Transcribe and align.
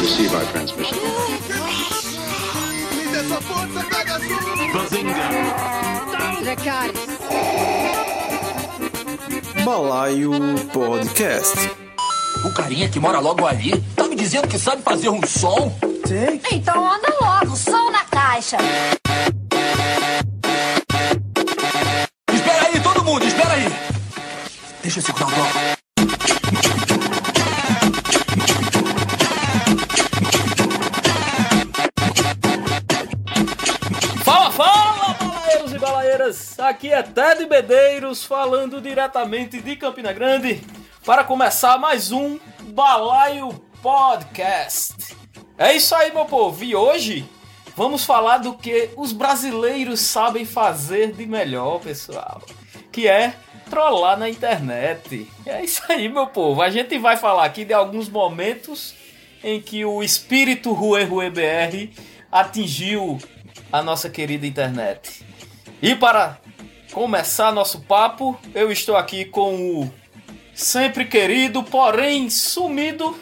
Receive 0.00 0.34
our 0.34 0.44
transmission. 0.50 0.98
Balaio 9.64 10.32
Podcast. 10.72 11.70
O 12.44 12.52
carinha 12.52 12.88
que 12.88 12.98
mora 12.98 13.20
logo 13.20 13.46
ali 13.46 13.80
tá 13.94 14.08
me 14.08 14.16
dizendo 14.16 14.48
que 14.48 14.58
sabe 14.58 14.82
fazer 14.82 15.08
um 15.08 15.24
som? 15.24 15.72
Então 16.50 16.84
anda 16.84 17.08
logo, 17.20 17.56
som 17.56 17.92
na 17.92 18.04
caixa. 18.06 18.56
Deixa 24.94 25.10
eu 25.10 25.16
segurar 25.16 25.26
o 25.26 25.34
bloco. 25.34 25.58
E! 25.58 25.82
Aqui 36.58 36.92
é 36.92 37.02
Ted 37.02 37.46
Bedeiros 37.46 38.24
falando 38.24 38.82
diretamente 38.82 39.62
de 39.62 39.76
Campina 39.76 40.12
Grande 40.12 40.62
para 41.06 41.24
começar 41.24 41.78
mais 41.78 42.12
um 42.12 42.38
Balaio 42.60 43.48
Podcast. 43.80 45.16
É 45.56 45.72
isso 45.74 45.94
aí, 45.94 46.12
meu 46.12 46.26
povo, 46.26 46.62
e 46.62 46.76
hoje 46.76 47.28
vamos 47.74 48.04
falar 48.04 48.38
do 48.38 48.54
que 48.54 48.90
os 48.96 49.12
brasileiros 49.12 50.00
sabem 50.00 50.44
fazer 50.44 51.12
de 51.12 51.26
melhor, 51.26 51.80
pessoal, 51.80 52.42
que 52.90 53.08
é 53.08 53.34
trollar 53.72 54.18
na 54.18 54.28
internet. 54.28 55.26
É 55.46 55.64
isso 55.64 55.82
aí, 55.88 56.06
meu 56.06 56.26
povo. 56.26 56.60
A 56.60 56.68
gente 56.68 56.98
vai 56.98 57.16
falar 57.16 57.46
aqui 57.46 57.64
de 57.64 57.72
alguns 57.72 58.06
momentos 58.06 58.94
em 59.42 59.62
que 59.62 59.82
o 59.82 60.02
espírito 60.02 60.74
Rue 60.74 61.04
Rue 61.04 61.30
BR 61.30 61.88
atingiu 62.30 63.18
a 63.72 63.82
nossa 63.82 64.10
querida 64.10 64.46
internet. 64.46 65.24
E 65.80 65.94
para 65.94 66.36
começar 66.92 67.50
nosso 67.50 67.80
papo, 67.80 68.38
eu 68.54 68.70
estou 68.70 68.94
aqui 68.94 69.24
com 69.24 69.54
o 69.80 69.94
sempre 70.54 71.06
querido, 71.06 71.62
porém 71.62 72.28
sumido, 72.28 73.18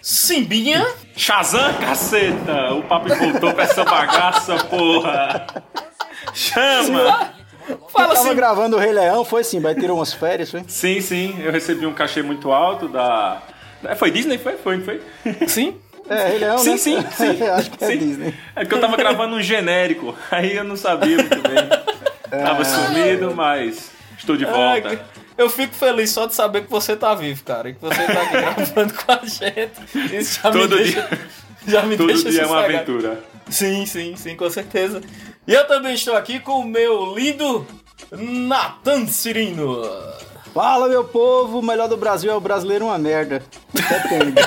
Simbinha. 0.00 0.86
Shazam, 1.16 1.74
caceta! 1.74 2.72
O 2.72 2.84
papo 2.84 3.08
voltou 3.16 3.52
pra 3.52 3.64
essa 3.64 3.84
bagaça, 3.84 4.58
porra! 4.64 5.44
Chama! 6.32 7.37
Fala 7.90 8.08
Tava 8.14 8.26
assim. 8.28 8.34
gravando 8.34 8.76
o 8.76 8.78
Rei 8.78 8.92
Leão, 8.92 9.24
foi 9.24 9.44
sim, 9.44 9.60
vai 9.60 9.74
tirar 9.74 9.94
umas 9.94 10.12
férias, 10.12 10.50
foi? 10.50 10.62
Sim, 10.66 11.00
sim, 11.00 11.36
eu 11.42 11.52
recebi 11.52 11.86
um 11.86 11.92
cachê 11.92 12.22
muito 12.22 12.50
alto 12.52 12.88
da. 12.88 13.42
É, 13.84 13.94
Foi 13.94 14.10
Disney? 14.10 14.38
Foi? 14.38 14.56
Foi, 14.56 14.76
não 14.78 14.84
foi? 14.84 15.00
Sim? 15.46 15.76
É, 16.10 16.28
Rei 16.28 16.38
Leão, 16.38 16.56
Sim, 16.56 16.70
né? 16.70 16.76
sim, 16.78 17.04
sim. 17.10 17.42
Acho 17.52 17.70
que 17.70 17.84
é 17.84 17.88
Sim. 17.88 17.98
Disney. 17.98 18.34
É 18.56 18.60
porque 18.60 18.74
eu 18.74 18.80
tava 18.80 18.96
gravando 18.96 19.36
um 19.36 19.42
genérico, 19.42 20.16
aí 20.30 20.56
eu 20.56 20.64
não 20.64 20.74
sabia 20.74 21.16
muito 21.18 21.42
bem. 21.42 21.68
Tava 22.30 22.64
sumido, 22.64 23.34
mas 23.34 23.90
estou 24.16 24.34
de 24.34 24.46
volta. 24.46 24.98
eu 25.36 25.50
fico 25.50 25.74
feliz 25.74 26.08
só 26.10 26.24
de 26.24 26.34
saber 26.34 26.62
que 26.64 26.70
você 26.70 26.96
tá 26.96 27.14
vivo, 27.14 27.44
cara. 27.44 27.68
e 27.68 27.74
Que 27.74 27.80
você 27.82 28.06
tá 28.06 28.22
aqui 28.22 28.32
gravando 28.32 28.94
com 28.94 29.12
a 29.12 29.20
gente. 29.26 30.16
Isso 30.16 30.40
já 30.42 30.50
Todo 30.50 30.76
me 30.76 30.82
deixa. 30.82 30.92
dia- 31.02 31.20
Já 31.66 31.82
me 31.82 31.96
Todo 31.98 32.06
deixa 32.06 32.30
dia 32.30 32.42
é 32.42 32.46
uma 32.46 32.64
aventura. 32.64 33.22
Sim, 33.50 33.84
sim, 33.84 34.14
sim, 34.16 34.34
com 34.34 34.48
certeza. 34.48 35.02
E 35.48 35.52
eu 35.54 35.66
também 35.66 35.94
estou 35.94 36.14
aqui 36.14 36.38
com 36.38 36.60
o 36.60 36.64
meu 36.64 37.14
lindo 37.16 37.66
Nathan 38.12 39.06
Cirino. 39.06 39.82
Fala, 40.52 40.88
meu 40.88 41.04
povo, 41.04 41.60
o 41.60 41.62
melhor 41.62 41.88
do 41.88 41.96
Brasil 41.96 42.30
é 42.30 42.34
o 42.34 42.40
brasileiro 42.40 42.84
uma 42.86 42.98
merda. 42.98 43.42
Depende. 43.72 44.34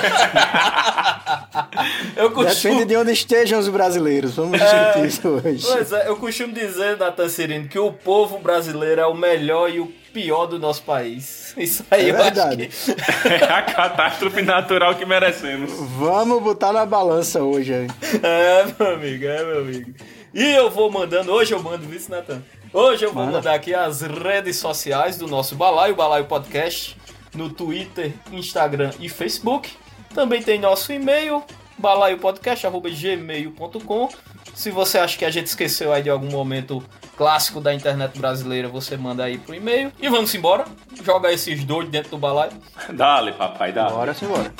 Eu 2.16 2.30
costumo, 2.30 2.74
Depende 2.74 2.84
de 2.84 2.96
onde 2.96 3.12
estejam 3.12 3.58
os 3.58 3.68
brasileiros. 3.68 4.34
Vamos 4.36 4.60
discutir 4.60 5.06
isso 5.06 5.28
hoje. 5.28 5.66
Pois 5.66 5.92
é, 5.92 6.08
eu 6.08 6.16
costumo 6.16 6.52
dizer, 6.52 6.96
Nathan 6.98 7.28
Cirino, 7.28 7.68
que 7.68 7.78
o 7.78 7.92
povo 7.92 8.38
brasileiro 8.38 9.00
é 9.00 9.06
o 9.06 9.14
melhor 9.14 9.70
e 9.70 9.80
o 9.80 9.86
pior 10.12 10.46
do 10.46 10.58
nosso 10.58 10.82
país. 10.82 11.54
Isso 11.56 11.84
aí 11.90 12.08
É 12.08 12.12
eu 12.12 12.16
verdade. 12.16 12.68
acho 12.70 12.94
que. 12.94 13.28
É 13.28 13.44
a 13.44 13.62
catástrofe 13.62 14.42
natural 14.42 14.94
que 14.94 15.04
merecemos. 15.06 15.70
Vamos 15.98 16.42
botar 16.42 16.72
na 16.72 16.84
balança 16.86 17.42
hoje. 17.42 17.72
aí. 17.74 17.86
É, 18.22 18.64
meu 18.78 18.94
amigo, 18.94 19.24
é, 19.24 19.44
meu 19.44 19.58
amigo. 19.60 19.94
E 20.34 20.42
eu 20.42 20.70
vou 20.70 20.90
mandando, 20.90 21.30
hoje 21.32 21.52
eu 21.52 21.62
mando 21.62 21.94
isso, 21.94 22.10
Nathan. 22.10 22.42
Hoje 22.72 23.04
eu 23.04 23.12
vou 23.12 23.22
Manda. 23.24 23.36
mandar 23.36 23.52
aqui 23.54 23.74
as 23.74 24.00
redes 24.00 24.56
sociais 24.56 25.18
do 25.18 25.26
nosso 25.26 25.54
Balaio, 25.54 25.94
Balaio 25.94 26.24
Podcast, 26.24 26.96
no 27.34 27.50
Twitter, 27.50 28.14
Instagram 28.32 28.92
e 28.98 29.10
Facebook. 29.10 29.70
Também 30.14 30.42
tem 30.42 30.58
nosso 30.58 30.90
e-mail, 30.90 31.44
balaiopodcast.gmail.com. 31.76 34.08
Se 34.54 34.70
você 34.70 34.96
acha 34.98 35.18
que 35.18 35.24
a 35.26 35.30
gente 35.30 35.48
esqueceu 35.48 35.92
aí 35.92 36.02
de 36.02 36.08
algum 36.08 36.30
momento 36.30 36.82
clássico 37.16 37.60
da 37.60 37.74
internet 37.74 38.18
brasileira, 38.18 38.68
você 38.68 38.96
manda 38.96 39.22
aí 39.24 39.36
pro 39.36 39.54
e-mail. 39.54 39.92
E 40.00 40.08
vamos 40.08 40.34
embora. 40.34 40.64
Joga 41.04 41.30
esses 41.30 41.62
dois 41.64 41.90
dentro 41.90 42.12
do 42.12 42.18
balaio. 42.18 42.52
Dale, 42.90 43.32
papai, 43.32 43.70
dale. 43.72 43.92
Bora 43.92 44.14
simbora. 44.14 44.50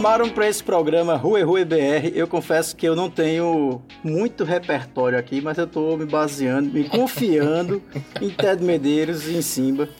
Chamaram 0.00 0.30
pra 0.30 0.48
esse 0.48 0.64
programa 0.64 1.14
Rue 1.14 1.42
Rue 1.42 1.62
BR. 1.62 2.10
Eu 2.14 2.26
confesso 2.26 2.74
que 2.74 2.88
eu 2.88 2.96
não 2.96 3.10
tenho 3.10 3.82
muito 4.02 4.44
repertório 4.44 5.18
aqui, 5.18 5.42
mas 5.42 5.58
eu 5.58 5.66
tô 5.66 5.94
me 5.94 6.06
baseando, 6.06 6.72
me 6.72 6.84
confiando 6.84 7.82
em 8.20 8.30
Ted 8.30 8.64
Medeiros 8.64 9.28
e 9.28 9.36
em 9.36 9.42
Simba 9.42 9.90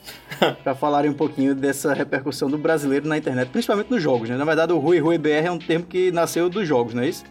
pra 0.65 0.75
falarem 0.75 1.11
um 1.11 1.15
pouquinho 1.15 1.55
dessa 1.55 1.93
repercussão 1.93 2.49
do 2.49 2.57
brasileiro 2.57 3.07
na 3.07 3.19
internet, 3.19 3.51
principalmente 3.51 3.91
nos 3.91 4.03
jogos, 4.03 4.31
né? 4.31 4.39
Na 4.39 4.45
verdade, 4.47 4.73
o 4.73 4.79
Rue 4.79 4.99
Rue 4.99 5.19
BR 5.19 5.29
é 5.45 5.51
um 5.51 5.59
termo 5.59 5.85
que 5.85 6.11
nasceu 6.11 6.49
dos 6.49 6.67
jogos, 6.67 6.95
não 6.95 7.03
é 7.03 7.09
isso? 7.09 7.25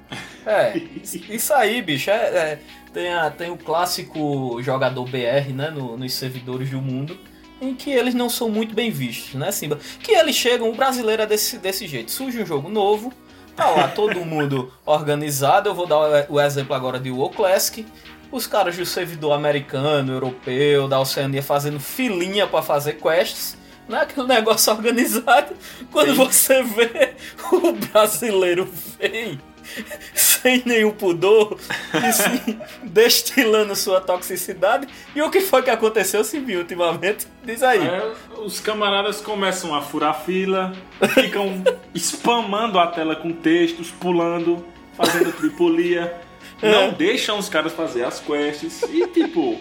É, 0.46 0.78
isso 1.04 1.52
aí, 1.56 1.82
bicho. 1.82 2.12
É, 2.12 2.14
é, 2.14 2.60
tem, 2.94 3.12
a- 3.12 3.32
tem 3.32 3.50
o 3.50 3.58
clássico 3.58 4.62
jogador 4.62 5.06
BR, 5.06 5.52
né, 5.56 5.72
no- 5.72 5.98
nos 5.98 6.14
servidores 6.14 6.70
do 6.70 6.80
mundo, 6.80 7.18
em 7.62 7.74
que 7.74 7.92
eles 7.92 8.14
não 8.14 8.30
são 8.30 8.50
muito 8.50 8.74
bem 8.74 8.90
vistos, 8.90 9.36
né, 9.36 9.52
Simba? 9.52 9.80
Que 10.02 10.12
eles 10.14 10.36
chegam, 10.36 10.70
o 10.70 10.76
brasileiro 10.76 11.22
é 11.22 11.26
desse, 11.26 11.58
desse 11.58 11.88
jeito. 11.88 12.12
Surge 12.12 12.42
um 12.42 12.46
jogo 12.46 12.70
novo, 12.70 13.12
tá 13.56 13.70
lá 13.70 13.88
todo 13.88 14.24
mundo 14.26 14.72
organizado. 14.86 15.70
Eu 15.70 15.76
vou 15.76 15.86
dar 15.86 16.30
o, 16.30 16.40
exemplo 16.40 16.74
agora 16.74 17.00
de 17.00 17.12
WoW 17.12 17.30
Classic. 17.30 17.86
Os 18.32 18.46
caras 18.46 18.78
do 18.78 18.86
servidor 18.86 19.34
americano, 19.34 20.14
europeu, 20.14 20.88
da 20.88 21.00
Oceania 21.00 21.42
fazendo 21.42 21.80
filinha 21.80 22.46
pra 22.48 22.62
fazer 22.62 22.94
quests. 22.94 23.58
Né? 23.88 24.02
Aquele 24.02 24.28
negócio 24.28 24.72
organizado. 24.74 25.54
Quando 25.92 26.16
você 26.16 26.62
vê 26.64 27.16
o 27.52 27.72
brasileiro 27.74 28.70
vem 29.00 29.40
sem 30.14 30.64
nenhum 30.66 30.92
pudor, 30.92 31.58
e 31.94 32.14
sim, 32.14 32.60
destilando 32.84 33.76
sua 33.76 34.00
toxicidade. 34.02 34.88
E 35.16 35.22
o 35.22 35.30
que 35.30 35.42
foi 35.42 35.62
que 35.62 35.70
aconteceu, 35.70 36.24
Simbi, 36.24 36.56
ultimamente? 36.56 37.28
Diz 37.44 37.64
aí. 37.64 37.86
É, 37.86 38.14
os 38.38 38.60
camaradas 38.60 39.22
começam 39.22 39.74
a 39.76 39.82
furar 39.82 40.24
fila, 40.24 40.74
ficam 41.14 41.64
spamando 41.96 42.80
a 42.80 42.88
tela 42.88 43.16
com 43.16 43.32
textos, 43.32 43.92
pulando, 43.92 44.66
fazendo 44.96 45.32
tripulia, 45.34 46.14
não 46.62 46.92
deixam 46.92 47.38
os 47.38 47.48
caras 47.48 47.74
fazer 47.74 48.04
as 48.04 48.20
quests 48.20 48.84
e 48.84 49.08
tipo. 49.08 49.58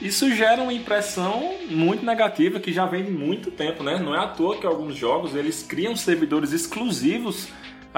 Isso 0.00 0.32
gera 0.32 0.62
uma 0.62 0.72
impressão 0.72 1.56
muito 1.68 2.06
negativa 2.06 2.60
que 2.60 2.72
já 2.72 2.86
vem 2.86 3.04
de 3.04 3.10
muito 3.10 3.50
tempo, 3.50 3.82
né? 3.82 3.98
Não 3.98 4.14
é 4.14 4.18
à 4.20 4.28
toa 4.28 4.56
que 4.56 4.64
alguns 4.64 4.94
jogos 4.94 5.34
eles 5.34 5.64
criam 5.64 5.96
servidores 5.96 6.52
exclusivos 6.52 7.48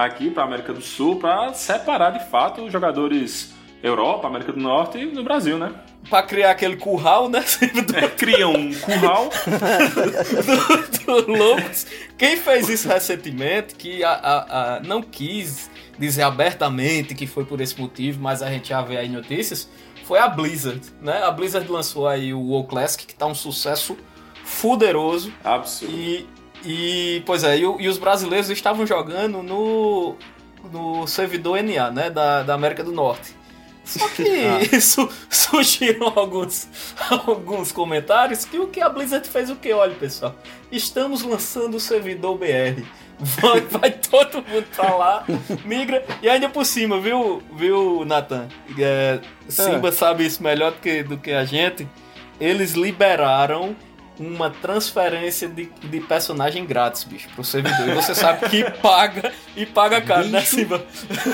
aqui 0.05 0.31
para 0.31 0.43
América 0.44 0.73
do 0.73 0.81
Sul 0.81 1.17
para 1.17 1.52
separar 1.55 2.11
de 2.11 2.25
fato 2.31 2.62
os 2.62 2.73
jogadores 2.73 3.52
Europa, 3.82 4.26
América 4.29 4.52
do 4.52 4.61
Norte 4.61 4.99
e 4.99 5.06
no 5.06 5.23
Brasil, 5.25 5.56
né? 5.58 5.73
Pra 6.08 6.23
criar 6.23 6.50
aquele 6.50 6.76
curral, 6.76 7.29
né? 7.29 7.43
É, 7.94 8.08
criam 8.08 8.52
um 8.52 8.75
curral 8.75 9.31
do, 11.06 11.25
do 11.25 11.32
Lobos. 11.32 11.87
Quem 12.19 12.37
fez 12.37 12.69
isso 12.69 12.88
recentemente, 12.88 13.75
que 13.75 14.02
a, 14.05 14.11
a- 14.12 14.76
a- 14.76 14.81
não 14.81 15.02
quis 15.02 15.70
dizer 15.99 16.23
abertamente 16.23 17.14
que 17.14 17.26
foi 17.26 17.44
por 17.44 17.61
esse 17.61 17.79
motivo, 17.81 18.20
mas 18.20 18.43
a 18.43 18.50
gente 18.50 18.69
já 18.70 18.81
vê 18.82 18.97
aí 18.99 19.08
notícias, 19.08 19.69
foi 20.05 20.19
a 20.19 20.29
Blizzard, 20.29 20.81
né? 21.00 21.23
A 21.23 21.31
Blizzard 21.31 21.70
lançou 21.70 22.06
aí 22.08 22.32
o 22.35 22.41
WoW 22.41 22.64
Classic, 22.64 23.06
que 23.06 23.14
tá 23.14 23.26
um 23.26 23.35
sucesso 23.35 23.97
fuderoso. 24.44 25.32
absurdo. 25.44 25.94
E 25.94 26.26
E, 26.64 27.22
pois 27.24 27.44
é, 27.44 27.56
e, 27.56 27.62
e 27.62 27.88
os 27.88 27.98
brasileiros 27.98 28.50
estavam 28.50 28.86
jogando 28.86 29.42
no, 29.42 30.16
no 30.70 31.06
servidor 31.06 31.62
NA, 31.62 31.90
né, 31.90 32.10
da, 32.10 32.42
da 32.42 32.54
América 32.54 32.84
do 32.84 32.92
Norte. 32.92 33.34
Só 33.84 34.08
que 34.08 34.22
isso 34.72 35.08
surgiram 35.28 36.12
alguns, 36.14 36.68
alguns 37.26 37.72
comentários 37.72 38.44
que 38.44 38.58
o 38.58 38.68
que 38.68 38.80
a 38.80 38.88
Blizzard 38.88 39.28
fez 39.28 39.50
o 39.50 39.56
que? 39.56 39.72
Olha, 39.72 39.94
pessoal, 39.94 40.34
estamos 40.70 41.22
lançando 41.22 41.76
o 41.76 41.80
servidor 41.80 42.38
BR. 42.38 42.82
Vai, 43.22 43.60
vai 43.60 43.90
todo 43.90 44.36
mundo 44.36 44.66
pra 44.74 44.94
lá, 44.96 45.24
migra. 45.66 46.02
E 46.22 46.28
ainda 46.28 46.48
por 46.48 46.64
cima, 46.64 46.98
viu, 46.98 47.42
viu 47.54 48.02
Nathan? 48.06 48.48
É, 48.78 49.20
Simba 49.46 49.92
sabe 49.92 50.24
isso 50.24 50.42
melhor 50.42 50.72
do 50.72 50.78
que, 50.78 51.02
do 51.02 51.18
que 51.18 51.30
a 51.30 51.44
gente. 51.44 51.86
Eles 52.40 52.72
liberaram 52.72 53.76
uma 54.20 54.50
transferência 54.50 55.49
de, 55.49 55.70
de 55.82 56.00
personagem 56.00 56.67
grátis, 56.67 57.05
bicho, 57.05 57.26
pro 57.34 57.43
servidor. 57.43 57.88
E 57.88 57.94
você 57.94 58.14
sabe 58.14 58.50
que 58.50 58.70
paga 58.82 59.32
e 59.56 59.64
paga 59.64 59.99
caro, 60.02 60.28
né, 60.28 60.40
Bicho. 60.40 60.56
Simba? 60.56 60.84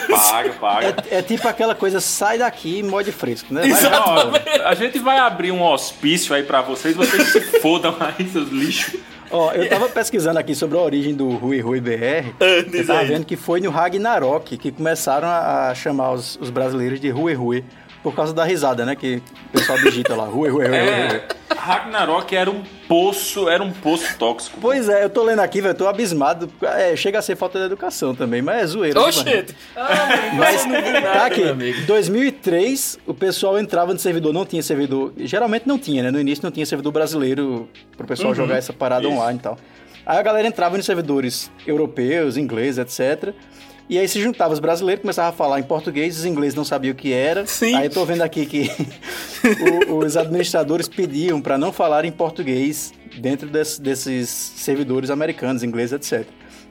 Paga, 0.08 0.52
paga. 0.52 0.96
É, 1.10 1.18
é 1.18 1.22
tipo 1.22 1.48
aquela 1.48 1.74
coisa, 1.74 2.00
sai 2.00 2.38
daqui 2.38 2.78
e 2.78 2.82
morde 2.84 3.10
fresco, 3.10 3.52
né? 3.52 3.62
Vai 3.62 3.70
Exato. 3.70 4.10
Ó, 4.10 4.68
a 4.68 4.74
gente 4.74 5.00
vai 5.00 5.18
abrir 5.18 5.50
um 5.50 5.62
hospício 5.62 6.32
aí 6.32 6.44
pra 6.44 6.62
vocês, 6.62 6.94
vocês 6.94 7.32
se 7.32 7.40
fodam 7.60 7.96
aí, 7.98 8.28
seus 8.28 8.50
lixos. 8.50 9.00
Ó, 9.32 9.52
eu 9.52 9.68
tava 9.68 9.88
pesquisando 9.88 10.38
aqui 10.38 10.54
sobre 10.54 10.78
a 10.78 10.80
origem 10.80 11.12
do 11.12 11.30
Rui 11.30 11.60
Rui 11.60 11.80
BR. 11.80 12.32
diz 12.70 12.80
eu 12.80 12.86
tava 12.86 13.04
vendo 13.04 13.24
que 13.24 13.34
foi 13.34 13.60
no 13.60 13.70
Ragnarok 13.70 14.56
que 14.56 14.70
começaram 14.70 15.26
a, 15.26 15.70
a 15.70 15.74
chamar 15.74 16.12
os, 16.12 16.38
os 16.40 16.50
brasileiros 16.50 17.00
de 17.00 17.10
Rui 17.10 17.34
Rui. 17.34 17.64
Por 18.02 18.14
causa 18.14 18.32
da 18.32 18.44
risada, 18.44 18.84
né? 18.84 18.94
Que 18.94 19.22
o 19.48 19.58
pessoal 19.58 19.78
digita 19.78 20.14
lá, 20.14 20.24
Rui 20.24 20.48
Rui 20.48 20.66
Rui 20.66 20.78
Rui. 20.78 20.88
É, 20.88 21.28
Ragnarok 21.66 22.36
era 22.36 22.50
um 22.50 22.62
poço, 22.86 23.48
era 23.48 23.62
um 23.62 23.72
poço 23.72 24.16
tóxico. 24.16 24.58
Pois 24.60 24.88
é, 24.88 25.02
eu 25.02 25.10
tô 25.10 25.24
lendo 25.24 25.40
aqui, 25.40 25.60
velho, 25.60 25.74
tô 25.74 25.88
abismado. 25.88 26.48
É, 26.62 26.94
chega 26.94 27.18
a 27.18 27.22
ser 27.22 27.36
falta 27.36 27.58
de 27.58 27.64
educação 27.64 28.14
também, 28.14 28.40
mas 28.40 28.62
é 28.62 28.66
zoeira. 28.66 29.00
né, 29.00 29.06
mano? 29.06 29.12
shit! 29.12 29.56
Mas 30.36 30.64
não 30.64 30.80
nada, 30.80 31.10
tá 31.10 31.26
aqui, 31.26 31.40
meu 31.40 31.52
amigo. 31.52 31.86
2003, 31.86 32.98
o 33.06 33.14
pessoal 33.14 33.58
entrava 33.58 33.92
no 33.92 33.98
servidor, 33.98 34.32
não 34.32 34.44
tinha 34.44 34.62
servidor, 34.62 35.12
geralmente 35.18 35.66
não 35.66 35.78
tinha, 35.78 36.04
né? 36.04 36.10
No 36.10 36.20
início 36.20 36.44
não 36.44 36.52
tinha 36.52 36.64
servidor 36.64 36.92
brasileiro 36.92 37.68
pro 37.96 38.06
pessoal 38.06 38.34
jogar 38.34 38.56
essa 38.56 38.72
parada 38.72 39.06
isso. 39.08 39.16
online 39.16 39.38
e 39.38 39.42
tal. 39.42 39.58
Aí 40.04 40.18
a 40.18 40.22
galera 40.22 40.46
entrava 40.46 40.76
nos 40.76 40.86
servidores 40.86 41.50
europeus, 41.66 42.36
ingleses, 42.36 42.78
etc. 42.78 43.34
E 43.88 43.98
aí 43.98 44.08
se 44.08 44.20
juntava 44.20 44.52
os 44.52 44.58
brasileiros, 44.58 45.00
começava 45.02 45.28
a 45.28 45.32
falar 45.32 45.60
em 45.60 45.62
português, 45.62 46.18
os 46.18 46.24
ingleses 46.24 46.54
não 46.56 46.64
sabiam 46.64 46.92
o 46.92 46.96
que 46.96 47.12
era. 47.12 47.46
Sim. 47.46 47.74
Aí 47.76 47.86
eu 47.86 47.90
tô 47.90 48.04
vendo 48.04 48.22
aqui 48.22 48.44
que 48.44 48.68
o- 49.88 49.98
os 49.98 50.16
administradores 50.16 50.88
pediam 50.88 51.40
para 51.40 51.56
não 51.56 51.72
falar 51.72 52.04
em 52.04 52.10
português 52.10 52.92
dentro 53.18 53.48
des- 53.48 53.78
desses 53.78 54.28
servidores 54.28 55.08
americanos, 55.08 55.62
ingleses, 55.62 55.92
etc. 55.92 56.26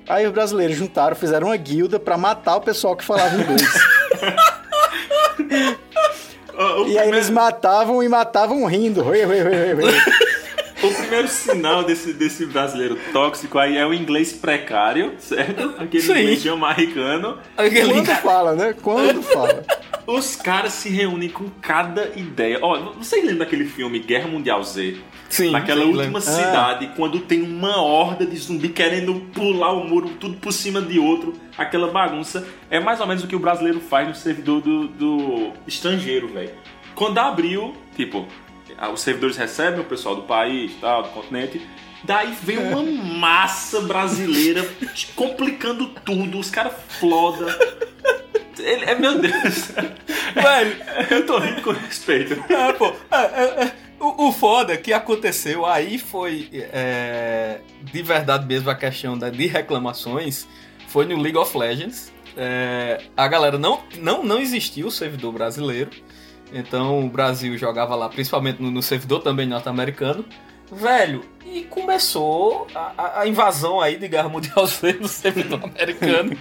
Aí 0.08 0.26
os 0.28 0.34
brasileiros 0.34 0.76
juntaram, 0.76 1.16
fizeram 1.16 1.48
uma 1.48 1.58
guilda 1.58 1.98
para 2.00 2.18
matar 2.18 2.58
o 2.58 2.62
pessoal 2.62 2.96
que 2.98 3.04
falava 3.04 3.34
inglês. 3.42 3.64
O, 6.54 6.64
o 6.84 6.88
E 6.90 6.98
aí 6.98 7.08
eles 7.10 7.30
matavam 7.30 8.04
e 8.04 8.10
matavam 8.10 8.66
rindo. 8.66 9.04
Oi, 9.06 9.26
oi, 9.26 9.42
oi, 9.42 9.48
oi, 9.48 9.74
oi. 9.74 9.94
o 9.94 10.15
primeiro 11.06 11.28
sinal 11.28 11.84
desse, 11.84 12.14
desse 12.14 12.46
brasileiro 12.46 12.98
tóxico 13.14 13.58
aí 13.60 13.78
é 13.78 13.86
o 13.86 13.94
inglês 13.94 14.34
precário, 14.34 15.14
certo? 15.20 15.76
Aquele 15.78 16.04
Sim. 16.04 16.12
inglês 16.14 16.48
americano. 16.48 17.38
Aquele 17.56 17.94
Quando 17.94 18.06
fala, 18.22 18.56
né? 18.56 18.76
Quando 18.82 19.22
fala. 19.24 19.64
Os 20.08 20.36
caras 20.36 20.74
se 20.74 20.90
reúnem 20.90 21.30
com 21.30 21.50
cada 21.62 22.12
ideia. 22.16 22.60
Ó, 22.62 22.94
vocês 22.94 23.24
lembram 23.24 23.40
daquele 23.40 23.66
filme 23.66 24.00
Guerra 24.00 24.28
Mundial 24.28 24.64
Z? 24.64 24.98
Sim, 25.30 25.52
Naquela 25.52 25.82
sim, 25.82 25.88
última 25.88 26.20
lembro. 26.20 26.22
cidade, 26.22 26.92
quando 26.96 27.20
tem 27.20 27.42
uma 27.42 27.82
horda 27.82 28.26
de 28.26 28.38
zumbi 28.38 28.70
querendo 28.70 29.16
pular 29.34 29.74
o 29.74 29.84
muro, 29.84 30.10
tudo 30.20 30.38
por 30.38 30.54
cima 30.54 30.82
de 30.82 31.00
outro, 31.00 31.34
aquela 31.58 31.88
bagunça. 31.92 32.48
É 32.70 32.80
mais 32.80 33.00
ou 33.02 33.08
menos 33.08 33.24
o 33.24 33.28
que 33.28 33.36
o 33.36 33.40
brasileiro 33.40 33.80
faz 33.80 34.08
no 34.08 34.16
servidor 34.16 34.62
do, 34.62 34.88
do 34.88 35.52
estrangeiro, 35.68 36.28
velho. 36.28 36.52
Quando 36.94 37.18
abriu, 37.18 37.76
tipo, 37.96 38.28
ah, 38.28 38.45
os 38.94 39.02
servidores 39.02 39.38
recebem 39.38 39.80
o 39.80 39.86
pessoal 39.86 40.16
do 40.16 40.24
país, 40.24 40.74
tal, 40.80 41.04
do 41.04 41.10
continente. 41.10 41.66
Daí 42.04 42.36
vem 42.42 42.58
uma 42.58 42.84
massa 43.18 43.82
brasileira 43.82 44.68
complicando 45.16 45.88
tudo, 46.06 46.38
os 46.38 46.50
caras 46.50 46.74
floda. 47.00 47.58
Ele, 48.60 48.86
é 48.86 48.96
meu 48.96 49.20
Deus. 49.20 49.72
Velho, 50.34 50.78
Eu 51.10 51.26
tô 51.26 51.38
rindo 51.40 51.62
com 51.62 51.72
respeito. 51.72 52.34
É, 52.52 52.74
pô, 52.74 52.94
é, 53.12 53.18
é, 53.18 53.64
é. 53.66 53.72
O, 54.00 54.28
o 54.28 54.32
foda 54.32 54.76
que 54.78 54.92
aconteceu 54.92 55.66
aí 55.66 55.98
foi 55.98 56.50
é, 56.54 57.62
de 57.82 58.02
verdade 58.02 58.46
mesmo 58.46 58.70
a 58.70 58.76
questão 58.76 59.18
da, 59.18 59.30
de 59.30 59.48
reclamações 59.48 60.48
foi 60.88 61.06
no 61.06 61.20
League 61.22 61.38
of 61.38 61.58
Legends. 61.58 62.14
É, 62.38 63.02
a 63.16 63.28
galera 63.28 63.58
não, 63.58 63.82
não, 63.98 64.24
não 64.24 64.40
existia 64.40 64.86
o 64.86 64.92
servidor 64.92 65.32
brasileiro. 65.32 65.92
Então 66.54 67.06
o 67.06 67.10
Brasil 67.10 67.58
jogava 67.58 67.96
lá, 67.96 68.08
principalmente 68.10 68.62
no, 68.62 68.72
no 68.72 68.82
servidor 68.82 69.22
também 69.22 69.46
norte-americano. 69.48 70.24
Velho, 70.72 71.24
e 71.46 71.62
começou 71.64 72.66
a, 72.74 73.20
a- 73.22 73.28
invasão 73.28 73.80
aí 73.80 73.98
de 73.98 74.08
Guerra 74.08 74.30
Mundial 74.30 74.66
Z 74.68 74.94
no 74.94 75.08
servidor 75.08 75.60
americano. 75.66 76.36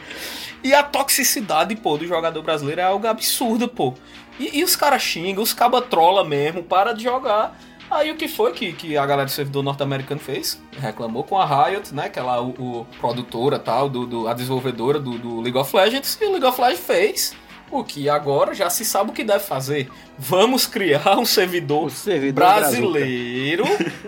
E 0.62 0.72
a 0.72 0.82
toxicidade, 0.82 1.76
pô, 1.76 1.98
do 1.98 2.06
jogador 2.06 2.42
brasileiro 2.42 2.80
é 2.80 2.84
algo 2.84 3.06
absurdo, 3.06 3.68
pô. 3.68 3.92
E, 4.40 4.60
e 4.60 4.64
os 4.64 4.74
caras 4.74 5.02
xingam, 5.02 5.42
os 5.42 5.52
cabas 5.52 5.84
trola 5.90 6.24
mesmo, 6.24 6.62
para 6.62 6.92
de 6.94 7.02
jogar. 7.04 7.58
Aí 7.90 8.10
o 8.10 8.16
que 8.16 8.26
foi 8.26 8.52
que, 8.52 8.72
que 8.72 8.96
a 8.96 9.04
galera 9.04 9.26
do 9.26 9.30
servidor 9.30 9.62
norte-americano 9.62 10.18
fez? 10.18 10.60
Reclamou 10.78 11.22
com 11.22 11.38
a 11.38 11.44
Riot, 11.66 11.94
né? 11.94 12.08
Que 12.08 12.18
é 12.18 12.22
lá 12.22 12.40
o, 12.40 12.48
o 12.48 12.86
produtora 12.98 13.58
tal, 13.58 13.90
do, 13.90 14.06
do- 14.06 14.26
a 14.26 14.32
desenvolvedora 14.32 14.98
do, 14.98 15.18
do 15.18 15.40
League 15.42 15.58
of 15.58 15.76
Legends. 15.76 16.16
E 16.20 16.24
o 16.24 16.30
League 16.30 16.46
of 16.46 16.58
Legends 16.58 16.80
fez 16.84 17.36
o 17.70 17.82
que 17.82 18.08
agora 18.08 18.54
já 18.54 18.70
se 18.70 18.84
sabe 18.84 19.10
o 19.10 19.12
que 19.12 19.24
deve 19.24 19.42
fazer. 19.44 19.90
Vamos 20.18 20.66
criar 20.66 21.18
um 21.18 21.24
servidor, 21.24 21.86
O 21.86 21.90
servidor 21.90 22.34
brasileiro 22.34 23.64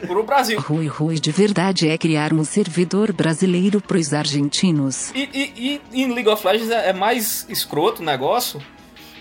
pro 0.07 0.23
Brasil. 0.23 0.61
Rui 0.61 0.87
Rui 0.87 1.19
de 1.19 1.33
verdade 1.33 1.89
é 1.89 1.99
criar 1.99 2.33
um 2.33 2.45
servidor 2.45 3.13
brasileiro 3.13 3.81
pros 3.81 4.13
argentinos. 4.15 5.11
E, 5.15 5.29
e- 5.35 5.81
e 5.93 6.03
em 6.03 6.13
League 6.13 6.29
of 6.29 6.47
Legends 6.47 6.71
é 6.71 6.91
é 6.91 6.93
mais 6.93 7.45
escroto 7.49 8.03
o 8.03 8.05
negócio 8.05 8.63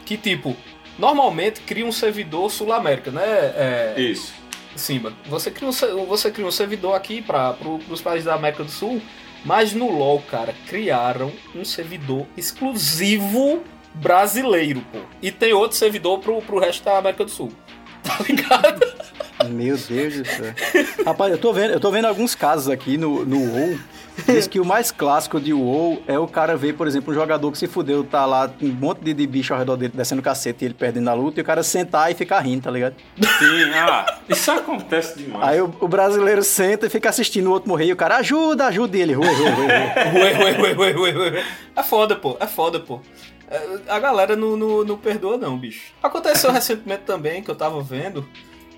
que, 0.05 0.15
tipo, 0.17 0.55
normalmente 0.99 1.61
cria 1.61 1.85
um 1.85 1.91
servidor 1.91 2.51
sul-américa, 2.51 3.09
né? 3.09 3.23
É, 3.25 3.95
Isso. 3.97 4.33
Simba, 4.75 5.13
você 5.27 5.49
cria 5.49 5.67
um, 5.69 6.05
você 6.05 6.29
cria 6.29 6.45
um 6.45 6.51
servidor 6.51 6.93
aqui 6.95 7.21
para 7.21 7.53
pro, 7.53 7.79
os 7.89 8.01
países 8.01 8.25
da 8.25 8.35
América 8.35 8.63
do 8.63 8.69
Sul, 8.69 9.01
mas 9.45 9.71
no 9.73 9.89
LoL, 9.89 10.21
cara, 10.29 10.53
criaram 10.67 11.31
um 11.55 11.63
servidor 11.63 12.25
exclusivo 12.35 13.63
brasileiro, 13.95 14.81
pô. 14.91 14.99
E 15.21 15.31
tem 15.31 15.53
outro 15.53 15.77
servidor 15.77 16.19
pro, 16.19 16.41
pro 16.41 16.59
resto 16.59 16.83
da 16.83 16.97
América 16.97 17.25
do 17.25 17.31
Sul. 17.31 17.51
Tá 18.05 18.17
ligado? 18.23 18.85
Meu 19.49 19.75
Deus 19.75 20.13
do 20.13 20.25
céu. 20.25 20.53
Rapaz, 21.03 21.31
eu 21.31 21.39
tô 21.39 21.51
vendo, 21.51 21.73
eu 21.73 21.79
tô 21.79 21.89
vendo 21.89 22.05
alguns 22.05 22.35
casos 22.35 22.69
aqui 22.69 22.97
no, 22.99 23.25
no 23.25 23.39
WoW. 23.39 23.79
Diz 24.27 24.47
que 24.47 24.59
o 24.59 24.65
mais 24.65 24.91
clássico 24.91 25.39
de 25.41 25.53
WoW 25.53 26.01
é 26.07 26.17
o 26.17 26.27
cara 26.27 26.55
ver, 26.55 26.73
por 26.73 26.87
exemplo, 26.87 27.11
um 27.11 27.15
jogador 27.15 27.51
que 27.51 27.57
se 27.57 27.67
fudeu, 27.67 28.03
tá 28.03 28.25
lá, 28.25 28.49
um 28.61 28.69
monte 28.69 28.99
de, 29.01 29.13
de 29.13 29.27
bicho 29.27 29.53
ao 29.53 29.59
redor 29.59 29.75
dele 29.75 29.91
descendo 29.93 30.21
cacete 30.21 30.63
e 30.63 30.67
ele 30.67 30.73
perdendo 30.73 31.09
a 31.09 31.13
luta, 31.13 31.39
e 31.39 31.41
o 31.41 31.45
cara 31.45 31.63
sentar 31.63 32.11
e 32.11 32.15
ficar 32.15 32.39
rindo, 32.39 32.63
tá 32.63 32.71
ligado? 32.71 32.95
Sim, 33.19 33.63
ah, 33.73 34.19
isso 34.29 34.51
acontece 34.51 35.17
demais. 35.17 35.43
Aí 35.43 35.61
o, 35.61 35.73
o 35.81 35.87
brasileiro 35.87 36.43
senta 36.43 36.85
e 36.85 36.89
fica 36.89 37.09
assistindo 37.09 37.47
o 37.47 37.51
outro 37.51 37.67
morrer 37.67 37.85
e 37.85 37.91
o 37.91 37.95
cara 37.95 38.17
ajuda, 38.17 38.67
ajuda 38.67 38.97
e 38.97 39.01
ele. 39.01 39.15
Ué, 39.17 39.27
ué, 40.77 40.95
ué. 40.95 41.43
É 41.75 41.83
foda, 41.83 42.15
pô. 42.15 42.37
É 42.39 42.47
foda, 42.47 42.79
pô. 42.79 43.01
A 43.87 43.99
galera 43.99 44.35
não, 44.35 44.55
não, 44.57 44.83
não 44.83 44.97
perdoa, 44.97 45.37
não, 45.37 45.57
bicho. 45.57 45.93
Aconteceu 46.01 46.51
recentemente 46.53 47.03
também, 47.03 47.41
que 47.43 47.49
eu 47.51 47.55
tava 47.55 47.81
vendo, 47.81 48.27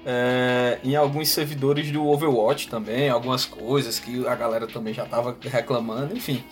é, 0.06 0.80
em 0.84 0.96
alguns 0.96 1.30
servidores 1.30 1.92
do 1.92 2.06
Overwatch 2.08 2.68
também, 2.70 3.10
algumas 3.10 3.46
coisas 3.46 4.00
que 4.00 4.26
a 4.28 4.36
galera 4.36 4.68
também 4.68 4.94
já 4.94 5.06
tava 5.06 5.36
reclamando, 5.42 6.16
enfim. 6.16 6.44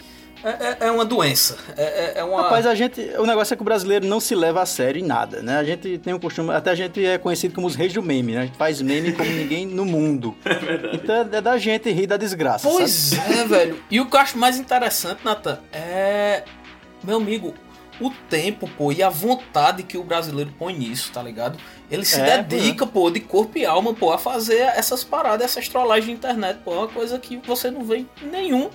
É, 0.44 0.50
é- 0.50 0.78
é 0.88 0.92
uma 0.92 1.06
doença. 1.06 1.58
É, 1.76 1.84
é- 1.84 2.14
é 2.20 2.24
uma. 2.24 2.44
Rapaz, 2.44 2.68
a 2.68 2.76
gente. 2.76 3.02
O 3.18 3.26
negócio 3.26 3.54
é 3.54 3.58
que 3.58 3.64
o 3.64 3.66
brasileiro 3.66 4.06
não 4.06 4.20
se 4.20 4.36
leva 4.36 4.62
a 4.62 4.66
sério 4.66 5.00
em 5.02 5.04
nada, 5.06 5.42
né? 5.42 5.58
A 5.58 5.64
gente 5.64 5.98
tem 5.98 6.14
um 6.14 6.20
costume. 6.20 6.52
Até 6.52 6.70
a 6.70 6.76
gente 6.76 7.04
é 7.04 7.18
conhecido 7.18 7.56
como 7.56 7.66
os 7.66 7.74
reis 7.74 7.94
do 7.94 8.04
meme, 8.04 8.34
né? 8.34 8.42
A 8.42 8.46
gente 8.46 8.58
faz 8.58 8.80
meme 8.82 9.14
como 9.14 9.28
ninguém 9.32 9.66
no 9.66 9.86
mundo. 9.86 10.36
É 10.46 10.54
verdade. 10.54 10.98
Então 11.02 11.16
é 11.16 11.42
da 11.42 11.58
gente 11.58 11.90
rir 11.90 12.06
da 12.06 12.18
desgraça. 12.18 12.60
sabe? 12.68 12.76
Pois 12.78 13.14
é, 13.14 13.46
velho. 13.46 13.80
E 13.90 14.00
o 14.00 14.06
que 14.06 14.16
eu 14.16 14.20
acho 14.20 14.38
mais 14.38 14.58
interessante, 14.58 15.22
Nathan, 15.24 15.58
é. 15.74 16.44
Meu 17.04 17.18
amigo, 17.18 17.54
o 18.00 18.10
tempo, 18.30 18.70
pô, 18.78 18.92
e 18.92 19.02
a 19.02 19.10
vontade 19.10 19.84
que 19.84 19.98
o 19.98 20.04
brasileiro 20.04 20.52
põe 20.58 20.74
nisso, 20.74 21.12
tá 21.14 21.22
ligado? 21.22 21.58
Ele 21.90 22.04
se 22.04 22.20
É, 22.20 22.42
dedica, 22.44 22.86
pô, 22.86 23.10
de 23.10 23.20
corpo 23.20 23.58
e 23.58 23.66
alma, 23.66 23.94
pô, 23.94 24.12
a 24.12 24.18
fazer 24.18 24.60
essas 24.60 25.04
paradas, 25.04 25.46
essas 25.46 25.68
trollagens 25.70 26.06
de 26.08 26.12
internet, 26.12 26.60
pô. 26.64 26.74
É 26.74 26.78
uma 26.80 26.88
coisa 26.88 27.18
que 27.20 27.38
você 27.38 27.70
não 27.72 27.84
vê 27.84 28.00
em 28.00 28.08
nenhum 28.24 28.70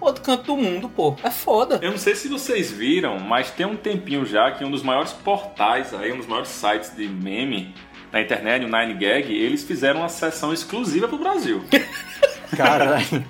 outro 0.00 0.22
canto 0.22 0.42
do 0.44 0.56
mundo, 0.56 0.88
pô. 0.88 1.16
É 1.22 1.30
foda. 1.30 1.78
Eu 1.82 1.90
não 1.90 1.98
sei 1.98 2.14
se 2.14 2.28
vocês 2.28 2.70
viram, 2.70 3.18
mas 3.18 3.50
tem 3.50 3.64
um 3.64 3.76
tempinho 3.76 4.26
já 4.26 4.50
que 4.52 4.64
um 4.64 4.70
dos 4.70 4.82
maiores 4.82 5.12
portais 5.12 5.94
aí, 5.94 6.12
um 6.12 6.18
dos 6.18 6.26
maiores 6.26 6.50
sites 6.50 6.94
de 6.94 7.08
meme 7.08 7.74
na 8.12 8.20
internet, 8.20 8.64
o 8.64 8.68
9gag, 8.68 9.30
eles 9.30 9.64
fizeram 9.64 10.00
uma 10.00 10.08
sessão 10.08 10.52
exclusiva 10.52 11.08
pro 11.08 11.18
Brasil. 11.18 11.62
Caralho. 12.56 13.24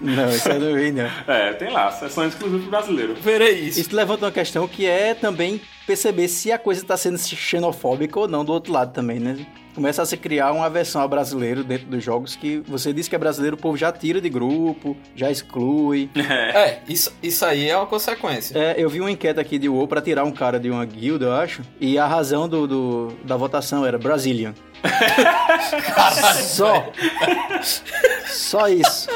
Não, 0.00 0.28
isso 0.28 0.48
eu 0.48 0.60
não 0.60 0.74
vi, 0.74 0.92
não. 0.92 1.10
É, 1.26 1.52
tem 1.54 1.70
lá, 1.70 1.90
sessão 1.90 2.26
exclusiva 2.26 2.60
pro 2.60 2.70
brasileiro. 2.70 3.14
Verei 3.16 3.54
isso. 3.54 3.80
Isso 3.80 3.94
levanta 3.94 4.26
uma 4.26 4.32
questão 4.32 4.68
que 4.68 4.86
é 4.86 5.14
também 5.14 5.60
perceber 5.86 6.28
se 6.28 6.52
a 6.52 6.58
coisa 6.58 6.82
está 6.82 6.96
sendo 6.96 7.18
xenofóbica 7.18 8.20
ou 8.20 8.28
não 8.28 8.44
do 8.44 8.52
outro 8.52 8.72
lado 8.72 8.92
também, 8.92 9.18
né? 9.18 9.44
Começa 9.78 10.02
a 10.02 10.06
se 10.06 10.16
criar 10.16 10.50
uma 10.50 10.68
versão 10.68 11.00
a 11.02 11.06
brasileiro 11.06 11.62
dentro 11.62 11.86
dos 11.86 12.02
jogos 12.02 12.34
que 12.34 12.58
você 12.66 12.92
disse 12.92 13.08
que 13.08 13.14
é 13.14 13.18
brasileiro, 13.18 13.54
o 13.54 13.58
povo 13.60 13.76
já 13.76 13.92
tira 13.92 14.20
de 14.20 14.28
grupo, 14.28 14.96
já 15.14 15.30
exclui. 15.30 16.10
É. 16.16 16.48
É, 16.68 16.78
isso, 16.88 17.12
isso 17.22 17.44
aí 17.44 17.68
é 17.68 17.76
uma 17.76 17.86
consequência. 17.86 18.58
É, 18.58 18.74
eu 18.76 18.88
vi 18.90 19.00
uma 19.00 19.10
enquete 19.10 19.38
aqui 19.38 19.56
de 19.56 19.68
WoW 19.68 19.86
pra 19.86 20.00
tirar 20.00 20.24
um 20.24 20.32
cara 20.32 20.58
de 20.58 20.68
uma 20.68 20.84
guilda, 20.84 21.26
eu 21.26 21.32
acho, 21.32 21.62
e 21.80 21.96
a 21.96 22.06
razão 22.08 22.48
do, 22.48 22.66
do- 22.66 23.12
da 23.22 23.36
votação 23.36 23.86
era 23.86 23.96
Brazilian. 23.96 24.52
Só. 26.42 26.90
Só 28.26 28.68
isso. 28.68 29.08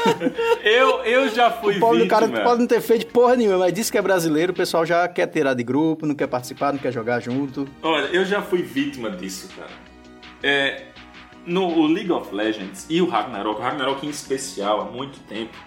Eu, 0.63 1.01
eu 1.03 1.29
já 1.29 1.51
fui 1.51 1.77
O 1.77 1.79
pobre 1.79 1.99
do 2.03 2.07
cara 2.07 2.27
pode 2.29 2.59
não 2.61 2.67
ter 2.67 2.81
feito 2.81 3.07
porra 3.07 3.35
nenhuma, 3.35 3.57
mas 3.57 3.73
disse 3.73 3.91
que 3.91 3.97
é 3.97 4.01
brasileiro, 4.01 4.53
o 4.53 4.55
pessoal 4.55 4.85
já 4.85 5.05
quer 5.07 5.27
tirar 5.27 5.53
de 5.53 5.63
grupo, 5.63 6.05
não 6.05 6.15
quer 6.15 6.27
participar, 6.27 6.71
não 6.71 6.79
quer 6.79 6.91
jogar 6.93 7.19
junto. 7.19 7.67
Olha, 7.81 8.05
eu 8.07 8.23
já 8.23 8.41
fui 8.41 8.61
vítima 8.61 9.09
disso, 9.11 9.49
cara. 9.57 9.69
É, 10.43 10.87
no 11.45 11.65
o 11.67 11.87
League 11.87 12.11
of 12.11 12.33
Legends 12.33 12.85
e 12.89 13.01
o 13.01 13.07
Ragnarok, 13.07 13.59
o 13.59 13.63
Ragnarok 13.63 14.05
em 14.05 14.09
especial, 14.09 14.81
há 14.81 14.85
muito 14.85 15.19
tempo, 15.21 15.57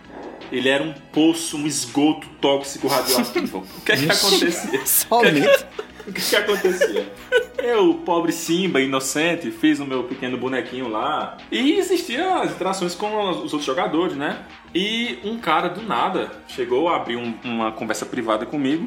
ele 0.52 0.68
era 0.68 0.82
um 0.82 0.92
poço, 1.12 1.56
um 1.56 1.66
esgoto 1.66 2.26
tóxico 2.40 2.86
radioativo. 2.86 3.58
o 3.78 3.80
que 3.82 3.92
é 3.92 3.96
que 3.96 4.10
acontecia? 4.10 4.86
Somente. 4.86 5.66
O 6.06 6.12
que, 6.12 6.20
que 6.22 6.36
acontecia? 6.36 7.12
Eu, 7.58 7.94
pobre 7.94 8.30
Simba, 8.32 8.80
inocente, 8.80 9.50
fiz 9.50 9.80
o 9.80 9.84
meu 9.84 10.04
pequeno 10.04 10.38
bonequinho 10.38 10.88
lá. 10.88 11.36
E 11.50 11.72
existiam 11.72 12.40
as 12.40 12.52
interações 12.52 12.94
com 12.94 13.30
os 13.30 13.52
outros 13.52 13.64
jogadores, 13.64 14.16
né? 14.16 14.44
E 14.74 15.18
um 15.24 15.38
cara 15.38 15.68
do 15.68 15.82
nada 15.82 16.30
chegou 16.46 16.88
a 16.88 16.96
abrir 16.96 17.16
um- 17.16 17.34
uma 17.42 17.72
conversa 17.72 18.06
privada 18.06 18.46
comigo. 18.46 18.86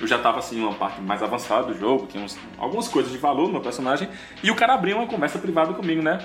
Eu 0.00 0.06
já 0.06 0.18
tava 0.18 0.38
assim, 0.38 0.60
uma 0.60 0.72
parte 0.74 1.00
mais 1.00 1.22
avançada 1.22 1.64
do 1.64 1.78
jogo, 1.78 2.06
tinha 2.06 2.24
uns- 2.24 2.38
algumas 2.58 2.88
coisas 2.88 3.12
de 3.12 3.18
valor 3.18 3.46
no 3.46 3.52
meu 3.52 3.60
personagem. 3.60 4.08
E 4.42 4.50
o 4.50 4.54
cara 4.54 4.74
abriu 4.74 4.96
uma 4.96 5.06
conversa 5.06 5.38
privada 5.38 5.72
comigo, 5.74 6.02
né? 6.02 6.18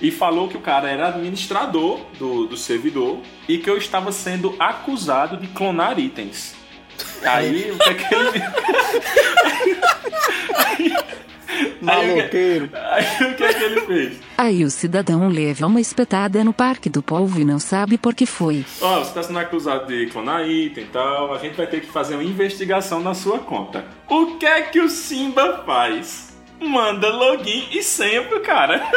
E 0.00 0.10
falou 0.10 0.48
que 0.48 0.56
o 0.56 0.60
cara 0.60 0.88
era 0.88 1.08
administrador 1.08 2.00
do, 2.18 2.46
do 2.46 2.56
servidor 2.56 3.18
e 3.48 3.58
que 3.58 3.68
eu 3.68 3.76
estava 3.76 4.10
sendo 4.12 4.54
acusado 4.58 5.36
de 5.36 5.48
clonar 5.48 5.98
itens. 5.98 6.54
Aí, 7.24 7.70
o 7.72 7.78
que 7.78 7.90
é 7.90 7.94
que 7.94 8.14
ele. 8.14 8.42
Maloqueiro. 11.80 12.68
Aí 12.72 13.04
o 13.30 13.34
que 13.34 13.44
é 13.44 13.54
que 13.54 13.62
ele 13.64 13.80
fez? 13.82 14.12
Aí 14.38 14.64
o 14.64 14.70
cidadão 14.70 15.28
leva 15.28 15.66
uma 15.66 15.80
espetada 15.80 16.42
no 16.44 16.52
Parque 16.52 16.88
do 16.88 17.02
Povo 17.02 17.40
e 17.40 17.44
não 17.44 17.58
sabe 17.58 17.98
por 17.98 18.14
que 18.14 18.26
foi. 18.26 18.64
Ó, 18.80 18.98
você 18.98 19.08
está 19.08 19.22
sendo 19.22 19.38
acusado 19.38 19.86
de 19.86 20.06
clonar 20.06 20.48
item 20.48 20.84
e 20.84 20.86
tal, 20.88 21.34
a 21.34 21.38
gente 21.38 21.56
vai 21.56 21.66
ter 21.66 21.80
que 21.80 21.86
fazer 21.88 22.14
uma 22.14 22.24
investigação 22.24 23.00
na 23.00 23.14
sua 23.14 23.38
conta. 23.38 23.84
O 24.08 24.36
que 24.38 24.46
é 24.46 24.62
que 24.62 24.80
o 24.80 24.88
Simba 24.88 25.62
faz? 25.66 26.30
Manda 26.60 27.08
login 27.10 27.66
e 27.72 27.82
senha 27.82 28.22
pro 28.22 28.40
cara. 28.40 28.80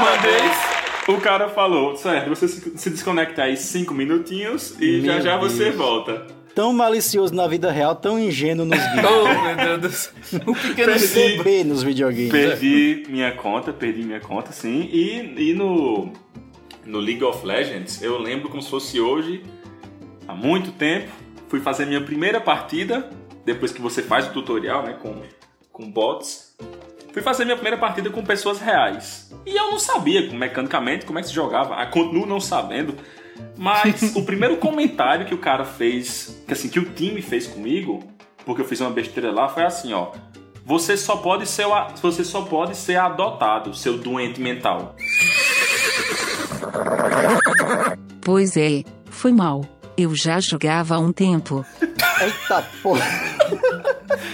Mandei. 0.00 0.50
O 1.08 1.20
cara 1.20 1.48
falou, 1.48 1.96
certo, 1.96 2.28
você 2.28 2.48
se 2.48 2.90
desconecta 2.90 3.42
aí 3.42 3.56
cinco 3.56 3.92
minutinhos 3.92 4.74
e 4.80 5.00
já 5.04 5.14
Meu 5.14 5.22
já 5.22 5.36
você 5.36 5.64
Deus. 5.64 5.76
volta. 5.76 6.26
Tão 6.54 6.72
malicioso 6.72 7.34
na 7.34 7.46
vida 7.46 7.70
real, 7.70 7.96
tão 7.96 8.18
ingênuo 8.18 8.66
nos 8.66 8.78
games. 8.94 9.04
Oh, 9.04 9.54
meu 9.56 9.78
Deus 9.78 9.80
do 9.80 9.90
céu. 9.90 10.40
O 10.46 10.54
pequeno 10.54 10.92
bebê 11.14 11.64
nos 11.64 11.82
videogames. 11.82 12.30
Perdi 12.30 13.04
minha 13.08 13.32
conta, 13.32 13.72
perdi 13.72 14.02
minha 14.02 14.20
conta, 14.20 14.52
sim. 14.52 14.88
E, 14.92 15.50
e 15.50 15.54
no, 15.54 16.12
no 16.84 16.98
League 16.98 17.24
of 17.24 17.44
Legends, 17.46 18.02
eu 18.02 18.18
lembro 18.18 18.48
como 18.48 18.62
se 18.62 18.68
fosse 18.68 19.00
hoje, 19.00 19.42
há 20.28 20.34
muito 20.34 20.72
tempo, 20.72 21.10
fui 21.48 21.60
fazer 21.60 21.86
minha 21.86 22.00
primeira 22.00 22.40
partida, 22.40 23.08
depois 23.44 23.72
que 23.72 23.80
você 23.80 24.02
faz 24.02 24.26
o 24.28 24.32
tutorial, 24.32 24.82
né, 24.82 24.96
com, 25.00 25.22
com 25.72 25.90
bots. 25.90 26.54
Fui 27.12 27.20
fazer 27.20 27.44
minha 27.44 27.56
primeira 27.56 27.76
partida 27.76 28.08
com 28.08 28.24
pessoas 28.24 28.58
reais. 28.58 29.30
E 29.44 29.54
eu 29.54 29.70
não 29.70 29.78
sabia, 29.78 30.30
mecanicamente, 30.32 31.04
como 31.04 31.18
é 31.18 31.22
que 31.22 31.28
se 31.28 31.34
jogava. 31.34 31.84
Continuo 31.86 32.24
não 32.24 32.40
sabendo. 32.40 32.94
Mas 33.56 34.14
o 34.16 34.24
primeiro 34.24 34.56
comentário 34.56 35.26
que 35.26 35.34
o 35.34 35.38
cara 35.38 35.64
fez, 35.64 36.42
que 36.46 36.52
assim, 36.52 36.68
que 36.68 36.78
o 36.78 36.84
time 36.84 37.22
fez 37.22 37.46
comigo, 37.46 38.02
porque 38.44 38.62
eu 38.62 38.66
fiz 38.66 38.80
uma 38.80 38.90
besteira 38.90 39.30
lá, 39.30 39.48
foi 39.48 39.64
assim, 39.64 39.92
ó. 39.92 40.12
Você 40.64 40.96
só 40.96 41.16
pode 41.16 41.46
ser, 41.46 41.66
você 42.00 42.24
só 42.24 42.42
pode 42.42 42.76
ser 42.76 42.96
adotado, 42.96 43.74
seu 43.74 43.98
doente 43.98 44.40
mental. 44.40 44.94
Pois 48.20 48.56
é, 48.56 48.84
foi 49.10 49.32
mal. 49.32 49.64
Eu 49.96 50.14
já 50.14 50.40
jogava 50.40 50.94
há 50.94 50.98
um 50.98 51.12
tempo. 51.12 51.66
Eita 52.20 52.62
porra. 52.82 53.04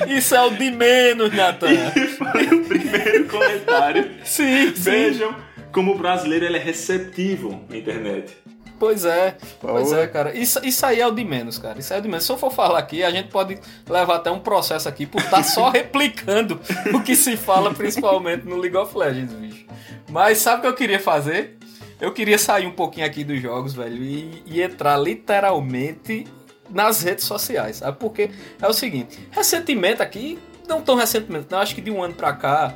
Isso 0.06 0.34
é 0.34 0.42
o 0.42 0.50
de 0.50 0.70
menos, 0.70 1.32
Natan. 1.32 1.68
Foi 2.16 2.44
o 2.44 2.64
primeiro 2.64 3.24
comentário. 3.26 4.10
Sim, 4.24 4.74
sim. 4.74 4.90
Vejam 4.90 5.34
como 5.72 5.94
o 5.94 5.98
brasileiro 5.98 6.44
ele 6.44 6.56
é 6.56 6.60
receptivo 6.60 7.64
na 7.68 7.76
internet. 7.76 8.36
Pois 8.78 9.04
é, 9.04 9.36
pois 9.60 9.92
é, 9.92 10.06
cara. 10.06 10.36
Isso, 10.36 10.60
isso 10.64 10.86
aí 10.86 11.00
é 11.00 11.06
o 11.06 11.10
de 11.10 11.24
menos, 11.24 11.58
cara. 11.58 11.78
Isso 11.78 11.92
aí 11.92 11.98
é 11.98 12.00
o 12.00 12.02
de 12.02 12.08
menos. 12.08 12.24
Se 12.24 12.30
eu 12.30 12.38
for 12.38 12.52
falar 12.52 12.78
aqui, 12.78 13.02
a 13.02 13.10
gente 13.10 13.28
pode 13.28 13.58
levar 13.88 14.16
até 14.16 14.30
um 14.30 14.38
processo 14.38 14.88
aqui 14.88 15.04
por 15.04 15.20
estar 15.20 15.42
só 15.42 15.68
replicando 15.70 16.60
o 16.94 17.02
que 17.02 17.16
se 17.16 17.36
fala, 17.36 17.74
principalmente 17.74 18.44
no 18.44 18.56
League 18.56 18.76
of 18.76 18.96
Legends, 18.96 19.32
bicho. 19.32 19.66
Mas 20.08 20.38
sabe 20.38 20.58
o 20.58 20.60
que 20.62 20.68
eu 20.68 20.74
queria 20.74 21.00
fazer? 21.00 21.58
Eu 22.00 22.12
queria 22.12 22.38
sair 22.38 22.66
um 22.66 22.72
pouquinho 22.72 23.06
aqui 23.06 23.24
dos 23.24 23.42
jogos, 23.42 23.74
velho, 23.74 24.02
e, 24.02 24.42
e 24.46 24.62
entrar 24.62 24.96
literalmente 24.96 26.26
nas 26.70 27.02
redes 27.02 27.24
sociais, 27.24 27.76
sabe? 27.76 27.96
Porque 27.98 28.30
é 28.60 28.68
o 28.68 28.72
seguinte, 28.72 29.18
recentemente 29.30 30.00
aqui, 30.00 30.38
não 30.68 30.80
tão 30.80 30.94
recentemente, 30.94 31.46
não, 31.50 31.58
acho 31.58 31.74
que 31.74 31.80
de 31.80 31.90
um 31.90 32.02
ano 32.02 32.14
pra 32.14 32.32
cá, 32.32 32.74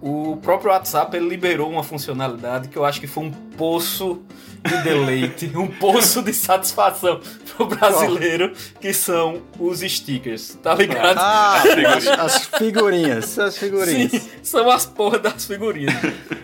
o 0.00 0.36
próprio 0.36 0.70
WhatsApp 0.70 1.16
ele 1.16 1.28
liberou 1.28 1.70
uma 1.70 1.82
funcionalidade 1.82 2.68
que 2.68 2.76
eu 2.76 2.84
acho 2.84 3.00
que 3.00 3.06
foi 3.06 3.24
um 3.24 3.30
poço 3.30 4.22
de 4.62 4.82
deleite, 4.82 5.50
um 5.56 5.66
poço 5.66 6.22
de 6.22 6.32
satisfação 6.32 7.20
pro 7.56 7.66
brasileiro, 7.66 8.52
que 8.80 8.92
são 8.92 9.42
os 9.58 9.80
stickers, 9.80 10.58
tá 10.62 10.74
ligado? 10.74 11.18
Ah, 11.18 11.62
as, 11.96 12.06
as 12.06 12.46
figurinhas. 12.46 13.38
As 13.38 13.56
figurinhas. 13.56 14.10
Sim, 14.12 14.30
são 14.42 14.70
as 14.70 14.86
porra 14.86 15.18
das 15.18 15.44
figurinhas. 15.44 15.94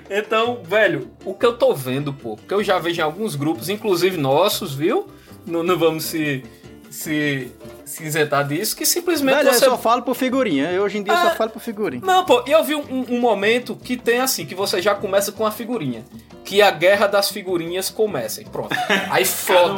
Então, 0.09 0.63
velho, 0.63 1.11
o 1.25 1.35
que 1.35 1.45
eu 1.45 1.55
tô 1.57 1.75
vendo, 1.75 2.13
pô, 2.13 2.37
que 2.37 2.55
eu 2.55 2.63
já 2.63 2.79
vejo 2.79 3.01
em 3.01 3.05
alguns 3.05 3.35
grupos, 3.35 3.69
inclusive 3.69 4.17
nossos, 4.17 4.75
viu? 4.75 5.09
Não, 5.47 5.63
não 5.63 5.79
vamos 5.79 6.05
se, 6.05 6.43
se, 6.97 7.53
se 7.85 8.05
isentar 8.05 8.47
disso, 8.47 8.75
que 8.75 8.87
simplesmente 8.87 9.37
Velho, 9.37 9.49
eu 9.49 9.53
você 9.55 9.65
só 9.67 9.77
falo 9.77 10.03
por 10.03 10.15
figurinha. 10.15 10.71
Eu, 10.71 10.83
hoje 10.83 10.99
em 10.99 11.03
dia 11.03 11.13
eu 11.13 11.17
Ah. 11.19 11.31
só 11.31 11.37
falo 11.37 11.51
por 11.51 11.61
figurinha. 11.61 12.03
Não, 12.05 12.25
pô, 12.25 12.43
eu 12.47 12.65
vi 12.65 12.75
um, 12.75 13.05
um 13.11 13.21
momento 13.21 13.77
que 13.77 13.97
tem 13.97 14.21
assim, 14.21 14.47
que 14.47 14.55
você 14.55 14.81
já 14.81 14.95
começa 14.95 15.31
com 15.31 15.45
a 15.47 15.51
figurinha. 15.51 16.05
Que 16.45 16.63
a 16.63 16.71
guerra 16.71 17.07
das 17.07 17.29
figurinhas 17.31 17.91
começa. 17.91 18.41
E 18.41 18.45
pronto. 18.45 18.75
Aí 19.11 19.25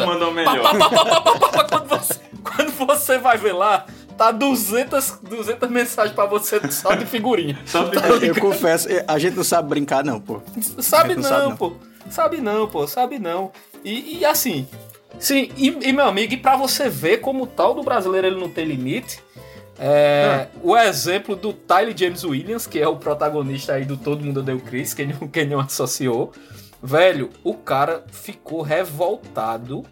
manda 0.07 0.29
o 0.29 0.33
melhor. 0.33 0.63
Pá, 0.63 0.91
pá, 0.91 1.51
pá, 1.51 1.65
quando, 1.65 1.89
você, 1.89 2.15
quando 2.45 2.71
você 2.87 3.19
vai 3.19 3.37
ver 3.37 3.53
lá, 3.53 3.85
tá 4.17 4.31
200, 4.31 5.19
200 5.23 5.71
mensagens 5.71 6.15
pra 6.15 6.27
você 6.27 6.61
só 6.71 6.95
de 6.95 7.05
figurinha. 7.07 7.59
Só 7.67 7.85
de 7.85 8.01
Tá 8.01 8.09
Eu 8.09 8.35
confesso, 8.37 8.89
a 9.07 9.19
gente 9.19 9.37
não 9.37 9.45
sabe 9.45 9.69
brincar, 9.69 10.05
não, 10.05 10.21
pô. 10.21 10.41
Sabe 10.81 11.17
Não 11.17 11.31
não. 11.31 11.57
pô. 11.57 11.73
Sabe 12.11 12.41
não, 12.41 12.67
pô. 12.69 12.87
Sabe 12.87 13.19
não. 13.19 13.51
E, 13.85 14.19
e 14.19 14.25
assim. 14.25 14.67
Sim, 15.19 15.51
e, 15.57 15.69
e, 15.89 15.93
meu 15.93 16.07
amigo, 16.07 16.33
e 16.33 16.37
pra 16.37 16.57
você 16.57 16.89
ver 16.89 17.19
como 17.19 17.45
o 17.45 17.47
tal 17.47 17.75
do 17.75 17.83
brasileiro 17.83 18.27
ele 18.27 18.41
não 18.41 18.49
tem 18.49 18.65
limite. 18.65 19.21
É, 19.79 20.49
O 20.63 20.77
exemplo 20.77 21.37
do 21.37 21.53
Tyler 21.53 21.97
James 21.97 22.25
Williams, 22.25 22.67
que 22.67 22.81
é 22.81 22.89
o 22.89 22.97
protagonista 22.97 23.75
aí 23.75 23.85
do 23.85 23.97
Todo 23.97 24.25
Mundo 24.25 24.43
Deu 24.43 24.59
Chris, 24.59 24.93
quem 24.93 25.09
não, 25.09 25.29
quem 25.29 25.47
não 25.47 25.61
associou. 25.61 26.33
Velho, 26.83 27.31
o 27.43 27.55
cara 27.55 28.05
ficou 28.11 28.63
revoltado 28.63 29.85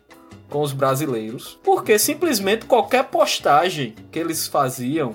com 0.49 0.61
os 0.61 0.73
brasileiros, 0.73 1.59
porque 1.65 1.99
simplesmente 1.99 2.67
qualquer 2.67 3.05
postagem 3.05 3.95
que 4.11 4.19
eles 4.19 4.47
faziam, 4.47 5.15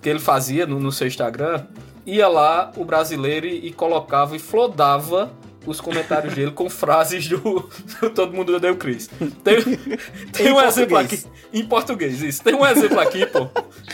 que 0.00 0.08
ele 0.08 0.20
fazia 0.20 0.66
no, 0.66 0.78
no 0.78 0.92
seu 0.92 1.06
Instagram, 1.06 1.64
ia 2.06 2.28
lá 2.28 2.72
o 2.76 2.84
brasileiro 2.84 3.46
e, 3.46 3.66
e 3.66 3.72
colocava 3.72 4.36
e 4.36 4.38
flodava 4.38 5.32
os 5.66 5.80
comentários 5.80 6.34
dele 6.34 6.50
com 6.52 6.68
frases 6.70 7.28
do, 7.28 7.68
do 8.00 8.10
Todo 8.10 8.32
Mundo 8.34 8.54
Odeia 8.56 8.72
o 8.72 8.76
Chris. 8.76 9.08
Tem, 9.44 9.62
tem 10.32 10.46
Em 10.48 10.52
um 10.52 10.60
exemplo 10.60 10.96
português. 10.96 11.24
aqui. 11.26 11.58
Em 11.58 11.64
português, 11.66 12.22
isso. 12.22 12.42
Tem 12.42 12.54
um 12.54 12.66
exemplo 12.66 12.98
aqui, 13.00 13.26
pô. 13.26 13.46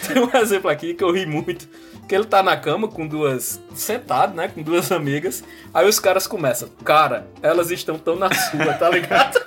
Tem 0.07 0.23
um 0.23 0.37
exemplo 0.37 0.71
aqui 0.71 0.95
que 0.95 1.03
eu 1.03 1.11
ri 1.11 1.27
muito. 1.27 1.69
Que 2.09 2.15
ele 2.15 2.25
tá 2.25 2.43
na 2.43 2.57
cama 2.57 2.87
com 2.87 3.07
duas. 3.07 3.61
sentado, 3.75 4.35
né? 4.37 4.49
Com 4.49 4.63
duas 4.63 4.93
amigas. 4.93 5.43
Aí 5.73 5.89
os 5.89 5.99
caras 5.99 6.27
começam. 6.27 6.69
Cara, 6.85 7.27
elas 7.43 7.71
estão 7.71 7.99
tão 7.99 8.15
na 8.17 8.33
sua, 8.33 8.75
tá 8.75 8.91
ligado? 8.91 9.41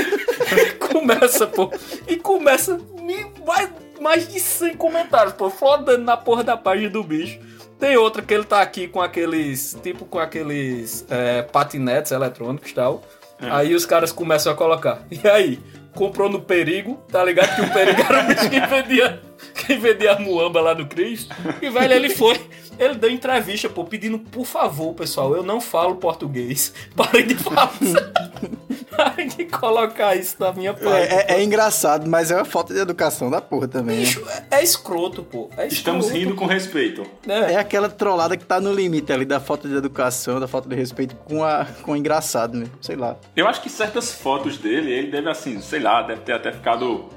começa, 0.90 1.46
pô. 1.46 1.70
E 2.08 2.16
começa. 2.16 2.78
me- 3.00 3.26
Mais, 3.46 3.68
mais 4.00 4.28
de 4.28 4.40
100 4.40 4.76
comentários, 4.76 5.34
pô. 5.34 5.50
Flodando 5.50 6.04
na 6.04 6.16
porra 6.16 6.42
da 6.44 6.56
página 6.56 6.90
do 6.90 7.02
bicho. 7.02 7.38
Tem 7.84 7.98
outra 7.98 8.22
que 8.22 8.32
ele 8.32 8.44
tá 8.44 8.62
aqui 8.62 8.88
com 8.88 9.02
aqueles. 9.02 9.76
Tipo 9.82 10.06
com 10.06 10.18
aqueles 10.18 11.04
é, 11.10 11.42
patinetes 11.42 12.12
eletrônicos 12.12 12.70
e 12.70 12.74
tal. 12.74 13.02
Aí 13.38 13.74
os 13.74 13.84
caras 13.84 14.10
começam 14.10 14.50
a 14.50 14.56
colocar. 14.56 15.02
E 15.10 15.28
aí? 15.28 15.60
Comprou 15.92 16.30
no 16.30 16.40
perigo, 16.40 16.94
tá 17.12 17.22
ligado? 17.22 17.54
Que 17.54 17.60
o 17.60 17.72
perigo 17.72 18.00
era 18.00 18.24
o 18.24 18.26
bicho 18.26 18.48
que 18.48 18.60
vendia, 18.60 19.22
que 19.54 19.76
vendia 19.76 20.12
a 20.12 20.18
muamba 20.18 20.62
lá 20.62 20.72
do 20.72 20.86
Cristo. 20.86 21.32
E, 21.60 21.68
velho, 21.68 21.92
ele 21.92 22.08
foi. 22.08 22.40
Ele 22.78 22.94
deu 22.94 23.10
entrevista, 23.10 23.68
pô, 23.68 23.84
pedindo, 23.84 24.18
por 24.18 24.46
favor, 24.46 24.94
pessoal, 24.94 25.36
eu 25.36 25.42
não 25.42 25.60
falo 25.60 25.96
português. 25.96 26.72
Parem 26.96 27.26
de 27.26 27.34
falar. 27.34 27.70
De 29.36 29.44
colocar 29.46 30.14
isso 30.16 30.36
na 30.38 30.52
minha 30.52 30.72
página. 30.74 30.96
É, 30.98 31.32
é- 31.32 31.38
é 31.38 31.42
engraçado, 31.42 32.08
mas 32.08 32.30
é 32.30 32.36
uma 32.36 32.44
falta 32.44 32.72
de 32.74 32.80
educação 32.80 33.30
da 33.30 33.40
porra 33.40 33.66
também. 33.68 33.96
né? 33.98 34.02
Bicho, 34.04 34.24
é, 34.50 34.58
é 34.58 34.62
escroto, 34.62 35.22
pô. 35.22 35.48
É 35.56 35.66
Estamos 35.66 36.06
escroto, 36.06 36.24
rindo 36.24 36.34
com 36.36 36.46
respeito. 36.46 37.04
né? 37.26 37.52
É 37.52 37.56
aquela 37.56 37.88
trollada 37.88 38.36
que 38.36 38.44
tá 38.44 38.60
no 38.60 38.72
limite 38.72 39.12
ali 39.12 39.24
da 39.24 39.40
falta 39.40 39.68
de 39.68 39.74
educação, 39.74 40.38
da 40.40 40.46
falta 40.48 40.68
de 40.68 40.74
respeito 40.76 41.14
com 41.16 41.42
a 41.44 41.66
com 41.82 41.92
o 41.92 41.96
engraçado, 41.96 42.56
né? 42.56 42.66
Sei 42.80 42.96
lá. 42.96 43.16
Eu 43.36 43.46
acho 43.48 43.60
que 43.62 43.68
certas 43.70 44.12
fotos 44.12 44.58
dele, 44.58 44.90
ele 44.92 45.10
deve 45.10 45.28
assim, 45.30 45.60
sei 45.60 45.80
lá, 45.80 46.02
deve 46.02 46.20
ter 46.22 46.32
até 46.32 46.52
ficado 46.52 47.08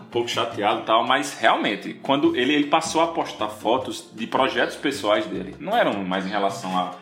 um 0.00 0.04
pouco 0.10 0.28
chateado 0.28 0.80
e 0.80 0.84
tal, 0.84 1.06
mas 1.06 1.34
realmente, 1.38 1.94
quando 2.02 2.34
ele, 2.36 2.54
ele 2.54 2.66
passou 2.68 3.00
a 3.02 3.08
postar 3.08 3.48
fotos 3.48 4.08
de 4.14 4.26
projetos 4.26 4.76
pessoais 4.76 5.26
dele, 5.26 5.54
não 5.60 5.76
eram 5.76 5.92
mais 6.04 6.24
em 6.24 6.30
relação 6.30 6.76
a, 6.76 6.94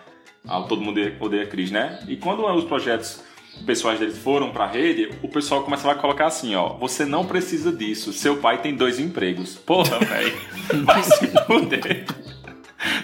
ao 0.47 0.67
Todo 0.67 0.81
Mundo 0.83 1.01
Odeia 1.21 1.47
Cris, 1.47 1.71
né? 1.71 2.01
E 2.09 2.17
quando 2.17 2.45
os 2.47 2.65
projetos 2.65 3.21
pessoais 3.65 3.99
dele 3.99 4.13
foram 4.13 4.51
pra 4.51 4.67
rede, 4.67 5.11
o 5.23 5.29
pessoal 5.29 5.63
começava 5.63 5.93
a 5.93 5.95
colocar 5.97 6.27
assim, 6.27 6.55
ó, 6.55 6.75
você 6.75 7.05
não 7.05 7.25
precisa 7.25 7.73
disso, 7.73 8.13
seu 8.13 8.37
pai 8.37 8.61
tem 8.61 8.75
dois 8.75 8.99
empregos. 8.99 9.55
Porra, 9.57 9.99
velho, 9.99 10.37
vai 10.85 11.03
se 11.03 11.27
fuder. 11.47 12.07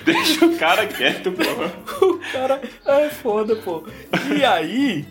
Deixa 0.04 0.44
o 0.46 0.56
cara 0.56 0.86
quieto, 0.86 1.32
porra. 1.32 1.72
O 2.06 2.18
cara 2.32 2.60
é 2.86 3.08
foda, 3.08 3.56
pô. 3.56 3.84
E 4.36 4.44
aí, 4.44 5.04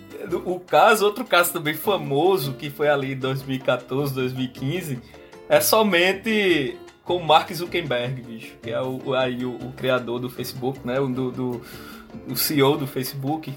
o 0.46 0.60
caso, 0.60 1.06
outro 1.06 1.26
caso 1.26 1.52
também 1.52 1.74
famoso, 1.74 2.54
que 2.54 2.70
foi 2.70 2.88
ali 2.88 3.14
em 3.14 3.18
2014, 3.18 4.14
2015, 4.14 5.00
é 5.50 5.60
somente 5.60 6.78
com 7.04 7.18
o 7.18 7.26
Mark 7.26 7.52
Zuckerberg, 7.52 8.22
bicho. 8.22 8.54
Que 8.62 8.70
é 8.70 8.82
o, 8.82 9.14
aí 9.16 9.44
o, 9.44 9.56
o 9.56 9.74
criador 9.74 10.20
do 10.20 10.30
Facebook, 10.30 10.80
né? 10.86 11.00
O, 11.00 11.08
do, 11.08 11.32
do- 11.32 11.62
o 12.30 12.36
CEO 12.36 12.78
do 12.78 12.86
Facebook. 12.88 13.54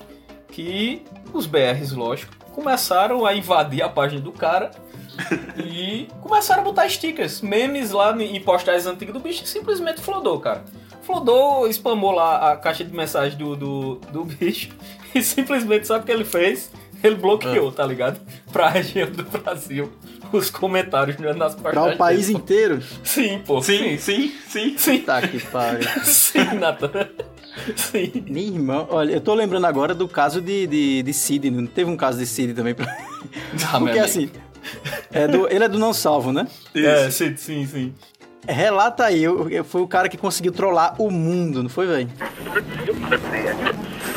Que 0.55 1.03
os 1.33 1.47
BRs, 1.47 1.91
lógico, 1.91 2.33
começaram 2.53 3.27
a 3.27 3.35
invadir 3.35 3.83
a 3.83 3.89
página 3.89 4.21
do 4.21 4.31
cara 4.31 4.71
e 5.59 6.07
começaram 6.21 6.63
a 6.63 6.65
botar 6.65 6.89
stickers, 6.89 7.41
memes 7.41 7.91
lá 7.91 8.17
em 8.23 8.41
postagens 8.41 8.87
antigas 8.87 9.13
do 9.13 9.19
bicho 9.19 9.43
e 9.43 9.49
simplesmente 9.49 10.01
flodou, 10.01 10.39
cara. 10.39 10.65
Flodou, 11.03 11.67
spamou 11.73 12.13
lá 12.13 12.53
a 12.53 12.57
caixa 12.57 12.85
de 12.85 12.95
mensagem 12.95 13.37
do, 13.37 13.57
do, 13.57 13.95
do 14.13 14.25
bicho 14.25 14.71
e 15.13 15.21
simplesmente 15.25 15.89
sabe 15.89 16.05
o 16.05 16.07
que 16.07 16.13
ele 16.13 16.25
fez? 16.25 16.71
Ele 17.03 17.17
bloqueou, 17.17 17.73
tá 17.73 17.85
ligado? 17.85 18.21
Pra 18.53 18.69
região 18.69 19.11
do 19.11 19.25
Brasil, 19.25 19.93
os 20.33 20.51
comentários 20.51 21.19
nas 21.37 21.57
Pra 21.57 21.73
postagens. 21.73 21.95
o 21.97 21.99
país 21.99 22.27
dele, 22.29 22.39
inteiro. 22.39 22.83
Sim, 23.03 23.43
pô. 23.45 23.61
Sim, 23.61 23.99
sim, 23.99 24.33
sim. 24.49 24.79
Sim. 24.79 25.01
Tá 25.01 25.21
que 25.21 25.41
pariu. 25.41 25.87
Sim, 26.05 26.45
Nathan. 26.55 27.09
Sim. 27.77 28.25
Minha 28.29 28.47
irmã, 28.47 28.87
olha, 28.91 29.13
eu 29.13 29.21
tô 29.21 29.35
lembrando 29.35 29.67
agora 29.67 29.95
do 29.95 30.07
caso 30.09 30.41
de, 30.41 30.67
de, 30.67 31.03
de 31.03 31.13
Cid, 31.13 31.51
não 31.51 31.67
teve 31.67 31.91
um 31.91 31.97
caso 31.97 32.19
de 32.19 32.27
Cid 32.27 32.55
também? 32.55 32.75
Pra... 32.75 32.87
Ah, 33.73 33.79
Porque 33.81 33.99
assim, 33.99 34.31
é 35.13 35.27
do- 35.29 35.49
ele 35.49 35.65
é 35.65 35.69
do 35.69 35.79
Não 35.79 35.93
Salvo, 35.93 36.33
né? 36.33 36.47
É, 36.75 37.11
sim, 37.11 37.37
sim, 37.37 37.67
sim 37.67 37.95
Relata 38.48 39.06
aí, 39.06 39.24
eu- 39.24 39.50
eu- 39.50 39.64
foi 39.64 39.82
o 39.82 39.88
cara 39.88 40.10
que 40.10 40.18
conseguiu 40.18 40.52
trollar 40.52 40.96
o 41.00 41.12
mundo, 41.12 41.62
não 41.62 41.70
foi, 41.70 41.86
velho? 41.86 42.10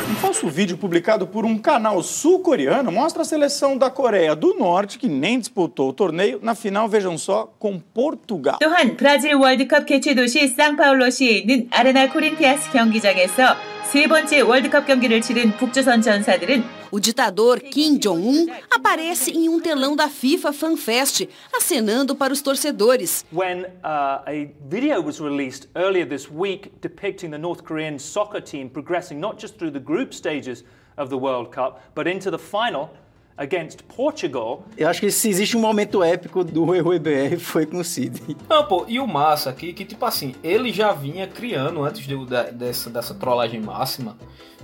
Um 0.09 0.15
falso 0.15 0.47
vídeo 0.49 0.77
publicado 0.77 1.27
por 1.27 1.45
um 1.45 1.57
canal 1.57 2.01
sul-coreano 2.01 2.91
mostra 2.91 3.21
a 3.21 3.25
seleção 3.25 3.77
da 3.77 3.89
Coreia 3.89 4.35
do 4.35 4.53
Norte, 4.55 4.97
que 4.97 5.07
nem 5.07 5.39
disputou 5.39 5.89
o 5.89 5.93
torneio, 5.93 6.39
na 6.41 6.55
final, 6.55 6.87
vejam 6.87 7.17
só, 7.17 7.51
com 7.59 7.79
Portugal. 7.93 8.57
또한 8.59 8.95
브라질 8.97 9.35
월드컵 9.35 9.85
개최 9.85 10.15
도시 10.15 10.47
상파울로시에 10.47 11.39
있는 11.39 11.67
아레나 11.71 12.09
코린티아스 12.11 12.71
경기장에서 12.71 13.55
세 13.91 14.07
번째 14.07 14.41
월드컵 14.41 14.85
경기를 14.87 15.21
치른 15.21 15.51
북조선 15.57 16.01
전사들은 16.01 16.63
o 16.90 16.98
ditador 16.98 17.60
Kim 17.60 17.98
Jong-un 17.98 18.46
aparece 18.70 19.30
em 19.30 19.48
um 19.48 19.60
telão 19.60 19.94
da 19.94 20.08
FIFA 20.08 20.52
Fan 20.52 20.76
Fest, 20.76 21.28
acenando 21.54 22.14
para 22.16 22.32
os 22.32 22.40
torcedores. 22.40 23.24
when 23.32 23.62
uh, 23.84 24.22
a 24.26 24.48
video 24.68 25.02
was 25.02 25.20
released 25.20 25.68
earlier 25.74 26.06
this 26.08 26.28
week 26.30 26.70
depicting 26.80 27.30
the 27.30 27.38
North 27.38 27.62
Korean 27.62 27.98
soccer 27.98 28.40
team 28.42 28.68
progressing 28.68 29.16
not 29.18 29.38
just 29.40 29.56
through 29.58 29.72
the 29.72 29.80
group 29.84 30.12
stages 30.14 30.64
of 30.96 31.10
the 31.10 31.16
World 31.16 31.50
Cup, 31.54 31.80
but 31.94 32.06
into 32.06 32.30
the 32.30 32.38
final 32.38 32.90
against 33.36 33.84
Portugal. 33.84 34.64
Eu 34.76 34.88
acho 34.88 35.00
que 35.00 35.10
se 35.12 35.28
existe 35.28 35.56
um 35.56 35.60
momento 35.60 36.02
épico 36.02 36.42
do 36.42 36.64
Rui 36.64 36.80
Rui 36.80 36.98
BR 36.98 37.38
foi 37.38 37.66
com 37.66 37.78
o 37.78 37.84
Cid. 37.84 38.20
Não, 38.48 38.64
pô, 38.66 38.84
e 38.88 38.98
o 38.98 39.06
massa 39.06 39.50
aqui, 39.50 39.72
que 39.72 39.84
tipo 39.84 40.04
assim, 40.04 40.34
ele 40.42 40.72
já 40.72 40.92
vinha 40.92 41.26
criando, 41.28 41.84
antes 41.84 42.04
de- 42.06 42.16
dessa, 42.52 42.90
dessa 42.90 43.14
trollagem 43.14 43.60
máxima, 43.60 44.18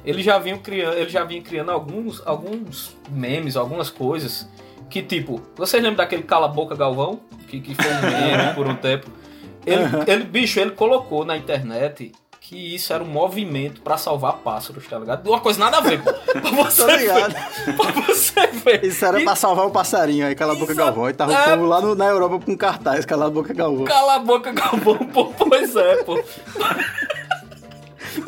ele 0.05 0.23
já 0.23 0.39
vinha 0.39 0.59
criando, 0.59 1.09
já 1.09 1.27
criando 1.27 1.71
alguns, 1.71 2.23
alguns 2.27 2.97
memes, 3.11 3.57
algumas 3.57 3.91
coisas, 3.91 4.49
que 4.91 5.03
tipo, 5.03 5.41
vocês 5.57 5.83
lembram 5.83 5.97
daquele 5.99 6.23
Cala 6.23 6.49
Boca 6.49 6.75
Galvão? 6.77 7.21
Que, 7.49 7.61
que 7.61 7.75
foi 7.75 7.91
um 7.91 8.01
meme 8.11 8.55
por 8.55 8.67
um 8.67 8.75
tempo. 8.75 9.11
Ele, 9.67 9.83
ele, 10.07 10.25
bicho, 10.25 10.61
ele 10.61 10.73
colocou 10.73 11.25
na 11.25 11.37
internet 11.37 12.13
que 12.41 12.75
isso 12.75 12.93
era 12.93 13.03
um 13.03 13.07
movimento 13.07 13.81
pra 13.81 13.97
salvar 13.97 14.35
pássaros, 14.35 14.87
tá 14.87 14.99
ligado? 14.99 15.27
Uma 15.27 15.41
coisa 15.41 15.59
nada 15.59 15.79
a 15.79 15.81
ver, 15.81 16.03
pô. 16.03 16.13
Pra 16.39 16.51
você 16.51 16.97
ligado. 16.99 17.33
ver. 17.33 17.75
Pra 17.77 17.91
você 17.93 18.47
ver. 18.49 18.85
Isso 18.85 19.03
era 19.07 19.19
E- 19.19 19.25
pra 19.25 19.35
salvar 19.35 19.65
o 19.67 19.71
passarinho 19.71 20.27
aí, 20.27 20.35
cala 20.35 20.53
a 20.53 20.55
boca 20.55 20.73
Isso- 20.73 20.79
Galvão. 20.79 21.09
E 21.09 21.15
tava 21.15 21.33
é. 21.33 21.41
o 21.41 21.51
povo 21.57 21.65
lá 21.67 21.81
no- 21.81 21.95
na 21.95 22.05
Europa 22.05 22.45
com 22.45 22.55
cartaz, 22.55 23.07
cala 23.07 23.29
a 23.29 23.31
boca 23.31 23.55
Galvão. 23.55 23.87
Cala 23.87 24.17
a 24.17 24.19
boca, 24.19 24.53
Galvão, 24.53 24.99
pô. 24.99 25.25
Pois 25.27 25.75
é, 25.75 26.03
pô. 26.05 26.23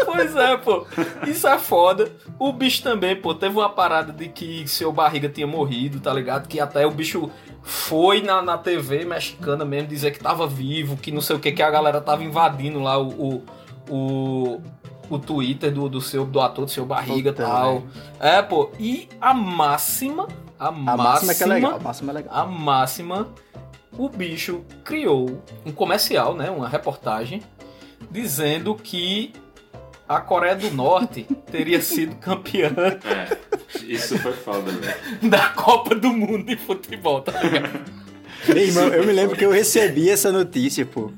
Pois 0.05 0.35
é, 0.37 0.57
pô. 0.57 0.87
Isso 1.27 1.47
é 1.47 1.59
foda. 1.59 2.11
O 2.39 2.53
bicho 2.53 2.83
também, 2.83 3.17
pô, 3.17 3.35
teve 3.35 3.57
uma 3.57 3.69
parada 3.69 4.13
de 4.13 4.29
que 4.29 4.67
seu 4.67 4.93
barriga 4.93 5.29
tinha 5.29 5.47
morrido, 5.47 6.01
tá 6.01 6.13
ligado? 6.13 6.49
Que 6.49 6.61
até 6.61 6.87
o 6.87 6.91
bicho 6.91 7.31
foi 7.63 8.23
na, 8.23 8.43
na 8.43 8.59
TV 8.59 9.05
mexicana 9.05 9.65
mesmo 9.65 9.89
dizer 9.89 10.13
que 10.13 10.21
tava 10.21 10.47
vivo, 10.47 10.97
que 10.97 11.11
não 11.11 11.21
sei 11.21 11.37
o 11.37 11.39
que, 11.39 11.53
que 11.53 11.63
a 11.63 11.71
galera 11.71 12.01
tava 12.01 12.25
invadindo 12.25 12.81
lá 12.81 12.99
o. 12.99 13.09
o, 13.09 13.43
o 13.89 14.61
o 15.09 15.19
Twitter 15.19 15.73
do, 15.73 15.89
do 15.89 16.01
seu 16.01 16.25
do 16.25 16.41
ator 16.41 16.65
do 16.65 16.71
seu 16.71 16.85
barriga 16.85 17.31
e 17.31 17.33
tal. 17.33 17.85
É, 18.19 18.43
pô. 18.43 18.71
E 18.79 19.09
a 19.21 19.33
máxima. 19.33 20.27
A, 20.59 20.69
A 20.69 20.73
máxima 20.73 21.33
é 21.33 21.35
que 21.35 21.43
é 21.43 21.47
legal, 21.47 21.71
a 21.71 21.79
máxima 21.79 21.89
máxima 21.89 22.13
é 22.13 22.15
legal. 22.15 22.35
a 22.35 22.47
máxima, 22.47 23.29
o 23.97 24.09
bicho 24.09 24.65
criou 24.85 25.43
um 25.65 25.71
comercial, 25.71 26.35
né, 26.35 26.51
uma 26.51 26.67
reportagem, 26.67 27.43
dizendo 28.11 28.75
que 28.75 29.33
a 30.09 30.21
Coreia 30.21 30.55
do 30.57 30.71
Norte 30.71 31.27
teria 31.51 31.81
sido 31.81 32.15
campeã 32.17 32.71
É, 33.05 33.37
isso 33.85 34.19
foi 34.19 34.33
foda, 34.33 34.71
velho. 34.71 34.95
da 35.31 35.49
Copa 35.51 35.95
do 35.95 36.09
Mundo 36.13 36.45
de 36.45 36.57
futebol, 36.57 37.21
tá 37.21 37.33
ligado? 37.43 37.81
Meu 38.49 38.59
irmão, 38.59 38.89
eu 38.89 39.05
me 39.05 39.13
lembro 39.13 39.37
que 39.37 39.45
eu 39.45 39.51
recebi 39.51 40.09
essa 40.09 40.31
notícia, 40.31 40.87
pô. 40.87 41.11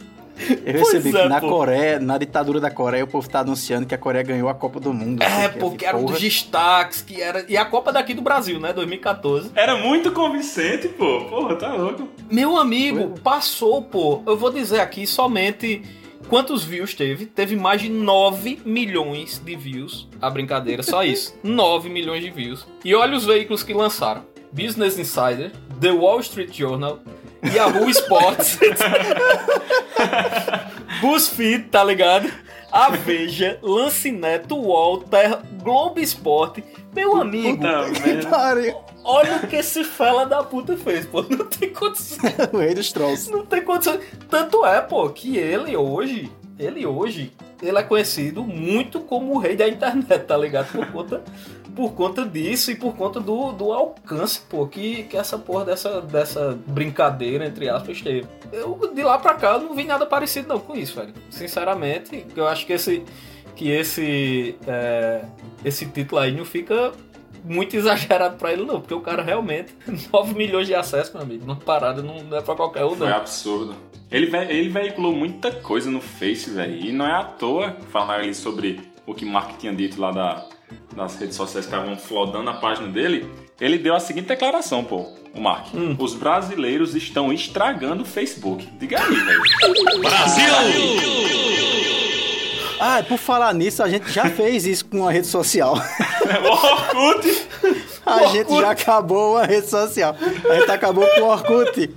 Eu 0.65 0.81
Pois 0.81 0.93
recebi 0.93 1.09
é, 1.17 1.23
que 1.23 1.29
na 1.29 1.41
pô. 1.41 1.49
Coreia, 1.49 1.99
na 1.99 2.17
ditadura 2.17 2.61
da 2.61 2.71
Coreia, 2.71 3.03
o 3.05 3.09
povo 3.09 3.29
tá 3.29 3.41
anunciando 3.41 3.87
que 3.87 3.95
a 3.95 3.99
Coreia 3.99 4.23
ganhou 4.25 4.49
a 4.49 4.55
Copa 4.55 4.79
do 4.79 4.95
Mundo. 4.95 5.21
É, 5.23 5.49
porque 5.49 5.85
eu 5.85 5.89
era 5.89 5.97
um 5.97 6.01
fiquei, 6.03 6.15
dos 6.15 6.19
porra. 6.19 6.21
destaques, 6.21 7.03
que 7.03 7.21
era. 7.21 7.45
E 7.49 7.57
a 7.57 7.65
Copa 7.65 7.93
daqui 7.93 8.15
do 8.15 8.23
Brasil, 8.23 8.59
né? 8.61 8.73
2014. 8.73 9.51
Era 9.55 9.77
muito 9.77 10.13
convincente, 10.13 10.89
pô. 10.89 11.25
Porra, 11.25 11.57
tá 11.57 11.75
louco. 11.75 12.09
Meu 12.31 12.57
amigo, 12.57 13.19
passou, 13.19 13.83
pô. 13.83 14.23
Eu 14.25 14.37
vou 14.37 14.51
dizer 14.53 14.79
aqui 14.81 15.07
somente 15.09 15.83
quantos 16.29 16.65
views 16.65 16.95
teve. 16.95 17.27
Teve 17.27 17.57
mais 17.57 17.81
de 17.83 17.89
9 17.89 18.61
milhões 18.65 19.39
de 19.45 19.57
views. 19.57 20.09
A 20.21 20.31
brincadeira, 20.31 20.83
só 20.83 21.03
isso. 21.05 21.35
9 21.43 21.89
milhões 21.89 22.23
de 22.23 22.31
views. 22.31 22.67
E 22.85 22.95
olha 22.95 23.17
os 23.17 23.25
veículos 23.25 23.63
que 23.63 23.73
lançaram: 23.75 24.25
Business 24.53 24.99
Insider, 24.99 25.53
The 25.81 25.91
Wall 25.91 26.21
Street 26.21 26.57
Journal, 26.57 27.01
Yahoo 27.55 27.89
Sports, 27.91 28.59
BuzzFeed, 31.01 31.65
tá 31.71 31.83
ligado? 31.85 32.31
A 32.71 32.91
Veja, 32.91 33.59
Lance 33.63 34.11
Neto, 34.11 34.57
UOL, 34.57 35.01
Terra, 35.01 35.43
Globo 35.63 35.99
Esporte. 35.99 36.63
Meu 36.95 37.17
amigo, 37.17 37.59
Puta 37.59 37.91
Que 38.61 38.75
olha 39.05 39.37
o 39.37 39.47
que 39.47 39.57
esse 39.57 39.85
fela 39.85 40.27
da 40.27 40.43
puta 40.43 40.77
fez, 40.77 41.07
pô. 41.07 41.23
Não 41.23 41.47
tem 41.47 41.73
condição. 41.73 42.19
o 42.53 42.59
rei 42.59 42.75
dos 42.75 42.93
trolls. 42.93 43.31
Não 43.31 43.45
tem 43.47 43.63
condição. 43.63 43.99
Tanto 44.29 44.65
é, 44.67 44.81
pô, 44.81 45.09
que 45.11 45.39
ele 45.39 45.77
hoje, 45.77 46.31
ele 46.59 46.85
hoje 46.85 47.33
ele 47.63 47.79
é 47.79 47.83
conhecido 47.83 48.45
muito 48.45 49.01
como 49.01 49.35
o 49.35 49.39
rei 49.39 49.57
da 49.57 49.69
internet, 49.69 50.25
tá 50.25 50.37
ligado? 50.37 50.73
Por 50.73 50.87
conta, 50.93 51.23
por 51.75 51.93
conta 51.93 52.25
disso 52.25 52.71
e 52.71 52.77
por 52.77 52.97
conta 52.97 53.21
do, 53.21 53.53
do 53.53 53.73
alcance, 53.73 54.41
pô, 54.49 54.67
que, 54.67 55.05
que 55.05 55.17
essa 55.17 55.39
porra 55.39 55.65
dessa, 55.65 56.01
dessa 56.01 56.59
brincadeira, 56.67 57.47
entre 57.47 57.69
aspas, 57.69 58.01
teve. 58.01 58.27
Eu, 58.53 58.93
de 58.95 59.03
lá 59.03 59.19
pra 59.19 59.35
cá, 59.35 59.53
eu 59.55 59.61
não 59.61 59.75
vi 59.75 59.85
nada 59.85 60.07
parecido 60.07 60.49
não 60.49 60.61
com 60.61 60.77
isso, 60.77 60.97
velho. 60.97 61.13
Sinceramente, 61.31 62.27
eu 62.35 62.47
acho 62.47 62.67
que 62.67 62.73
esse, 62.73 63.05
que 63.55 63.71
esse, 63.71 64.57
é, 64.67 65.25
esse 65.65 65.87
título 65.87 66.21
aí 66.21 66.37
não 66.37 66.45
fica 66.45 66.93
muito 67.45 67.77
exagerado 67.77 68.37
pra 68.37 68.53
ele, 68.53 68.65
não, 68.65 68.81
porque 68.81 68.95
o 68.95 69.01
cara 69.01 69.23
realmente, 69.23 69.75
9 70.13 70.35
milhões 70.35 70.67
de 70.67 70.75
acessos, 70.75 71.13
meu 71.13 71.23
amigo, 71.23 71.45
uma 71.45 71.57
parada 71.57 72.03
não, 72.03 72.23
não 72.23 72.37
é 72.39 72.41
pra 72.43 72.55
qualquer 72.55 72.85
um, 72.85 72.91
não. 72.91 72.97
Foi 72.99 73.13
absurdo. 73.13 73.75
Ele, 74.11 74.27
ve 74.27 74.39
ele 74.39 74.69
veiculou 74.69 75.15
muita 75.15 75.51
coisa 75.51 75.91
no 75.91 76.01
Face, 76.01 76.51
velho. 76.51 76.75
E 76.75 76.93
não 76.93 77.07
é 77.07 77.13
à 77.13 77.25
toa 77.25 77.77
falar 77.93 78.21
ali 78.21 78.35
sobre 78.35 78.81
o 79.07 79.15
que 79.15 79.25
o 79.25 79.29
Mark 79.29 79.59
tinha 79.59 79.75
dito 79.75 80.01
lá 80.01 80.11
da, 80.11 80.45
das 80.97 81.17
redes 81.17 81.37
sociais 81.37 81.67
que 81.67 81.75
estavam 81.75 81.97
flodando 81.97 82.49
a 82.49 82.55
página 82.55 82.89
dele. 82.89 83.31
Ele 83.61 83.77
deu 83.77 83.95
a 83.95 84.01
seguinte 84.01 84.27
declaração, 84.27 84.85
pô, 84.85 85.07
o 85.35 85.41
Mark. 85.41 85.67
Os 85.99 86.15
brasileiros 86.15 86.95
estão 86.95 87.33
estragando 87.33 88.03
o 88.03 88.07
Facebook. 88.07 88.67
Diga 88.79 88.99
aí, 89.03 89.15
velho. 89.15 89.43
Ah, 92.81 93.03
por 93.03 93.19
falar 93.19 93.53
nisso, 93.55 93.83
a 93.83 93.89
gente 93.89 94.09
já 94.09 94.27
fez 94.31 94.65
isso 94.65 94.85
com 94.85 94.99
uma 94.99 95.11
rede 95.11 95.27
social. 95.27 95.75
Orkut! 96.45 97.49
A 98.05 98.27
gente 98.27 98.57
já 98.57 98.71
acabou 98.71 99.33
uma 99.33 99.45
rede 99.45 99.69
social. 99.69 100.17
A 100.49 100.55
gente 100.55 100.71
acabou 100.71 101.07
com 101.15 101.21
o 101.23 101.29
Orkut. 101.29 101.95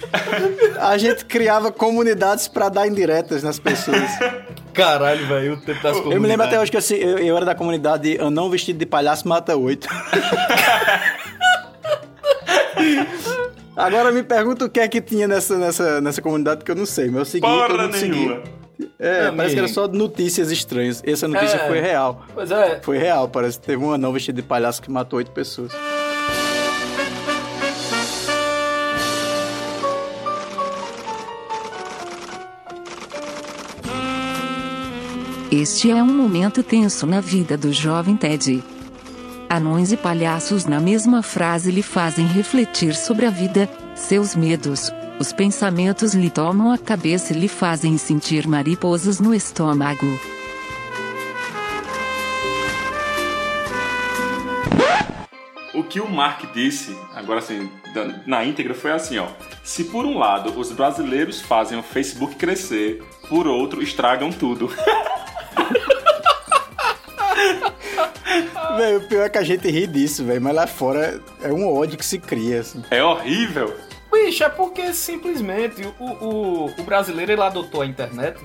A 0.80 0.98
gente 0.98 1.26
criava 1.26 1.72
comunidades 1.72 2.48
pra 2.48 2.70
dar 2.70 2.88
indiretas 2.88 3.44
nas 3.44 3.60
pessoas. 3.60 4.10
Caralho, 4.74 5.28
velho, 5.28 5.54
o 5.54 5.58
tempo 5.58 5.82
das 5.84 5.98
Eu 5.98 6.20
me 6.22 6.28
lembro 6.28 6.46
até 6.46 6.60
hoje 6.60 6.72
que 6.72 6.78
assim, 6.78 6.96
eu, 6.96 7.17
eu 7.20 7.36
era 7.36 7.46
da 7.46 7.56
comunidade 7.56 8.17
Anão 8.20 8.50
Vestido 8.50 8.80
de 8.80 8.86
Palhaço 8.86 9.28
Mata 9.28 9.56
Oito. 9.56 9.88
Agora 13.76 14.12
me 14.12 14.24
pergunta 14.24 14.65
o 14.65 14.70
que 14.70 14.80
é 14.80 14.88
que 14.88 15.02
tinha 15.02 15.28
nessa, 15.28 15.58
nessa, 15.58 16.02
nessa 16.02 16.22
comunidade 16.22 16.63
que 16.63 16.72
eu 16.72 16.76
não 16.76 16.86
sei, 16.86 17.08
mas 17.08 17.15
eu 17.20 17.26
segui 17.26 17.48
Porra 17.48 17.70
mundo 17.70 17.96
seguia. 17.96 18.15
nenhuma. 18.15 18.61
É, 19.00 19.22
Amigo. 19.22 19.38
parece 19.38 19.54
que 19.56 19.60
era 19.60 19.67
só 19.67 19.88
notícias 19.88 20.52
estranhas. 20.52 21.02
Essa 21.06 21.28
notícia 21.28 21.58
É. 21.58 21.67
foi 21.67 21.80
real. 21.80 22.26
Pois 22.34 22.52
é, 22.52 22.80
Foi 22.82 22.98
real, 22.98 23.28
parece 23.30 23.60
que 23.60 23.65
teve 23.65 23.84
um 23.84 23.91
anão 23.94 24.12
vestido 24.13 24.36
de 24.38 24.44
palhaço 24.44 24.82
que 24.82 24.89
matou 24.91 25.17
oito 25.17 25.32
pessoas. 25.32 25.72
Este 35.52 35.91
é 35.91 36.02
um 36.02 36.13
momento 36.13 36.63
tenso 36.63 37.06
na 37.06 37.20
vida 37.20 37.58
do 37.58 37.74
jovem 37.74 38.15
Ted. 38.15 38.63
Anões 39.50 39.91
e 39.91 39.98
palhaços 39.98 40.65
na 40.65 40.80
mesma 40.80 41.22
frase 41.22 41.72
lhe 41.72 41.84
fazem 41.84 42.26
refletir 42.26 42.96
sobre 42.96 43.26
a 43.26 43.30
vida, 43.30 43.67
seus 43.94 44.34
medos. 44.34 44.89
Os 45.21 45.31
pensamentos 45.31 46.15
lhe 46.15 46.31
tomam 46.31 46.71
a 46.71 46.79
cabeça 46.79 47.31
e 47.31 47.38
lhe 47.38 47.47
fazem 47.47 47.95
sentir 47.95 48.47
mariposas 48.47 49.19
no 49.19 49.36
estômago. 49.36 50.19
O 55.75 55.84
que 55.84 56.01
o 56.01 56.10
Mark 56.10 56.51
disse, 56.55 56.97
agora 57.13 57.38
assim, 57.38 57.69
na 58.25 58.43
íntegra, 58.43 58.73
foi 58.73 58.93
assim, 58.93 59.19
ó. 59.19 59.27
Se 59.63 59.84
por 59.84 60.07
um 60.07 60.17
lado 60.17 60.60
os 60.60 60.71
brasileiros 60.71 61.39
fazem 61.39 61.77
o 61.77 61.84
Facebook 61.84 62.34
crescer, 62.34 63.03
por 63.29 63.45
outro 63.45 63.84
estragam 63.84 64.31
tudo. 64.31 64.69
Velho, 68.75 68.97
o 68.97 69.07
pior 69.07 69.25
é 69.25 69.29
que 69.29 69.38
a 69.38 69.43
gente 69.43 69.69
ri 69.69 69.86
disso, 69.86 70.25
velho, 70.25 70.41
mas 70.41 70.55
lá 70.55 70.65
fora 70.65 71.21
é 71.43 71.53
um 71.53 71.71
ódio 71.71 71.95
que 71.95 72.05
se 72.05 72.17
cria, 72.17 72.62
assim. 72.62 72.84
É 72.89 73.03
horrível. 73.03 73.90
Bicho, 74.32 74.46
é 74.46 74.50
porque 74.50 74.94
simplesmente 74.94 75.86
o, 76.00 76.06
o, 76.06 76.65
o 76.78 76.84
brasileiro 76.84 77.34
ele 77.34 77.41
adotou 77.41 77.82
a 77.82 77.86
internet 77.86 78.39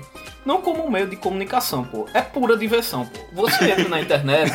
não 0.45 0.61
como 0.61 0.85
um 0.85 0.91
meio 0.91 1.07
de 1.07 1.15
comunicação, 1.15 1.85
pô. 1.85 2.05
É 2.13 2.21
pura 2.21 2.57
diversão, 2.57 3.05
pô. 3.05 3.19
Você 3.31 3.63
entra 3.71 3.87
na 3.87 4.01
internet, 4.01 4.51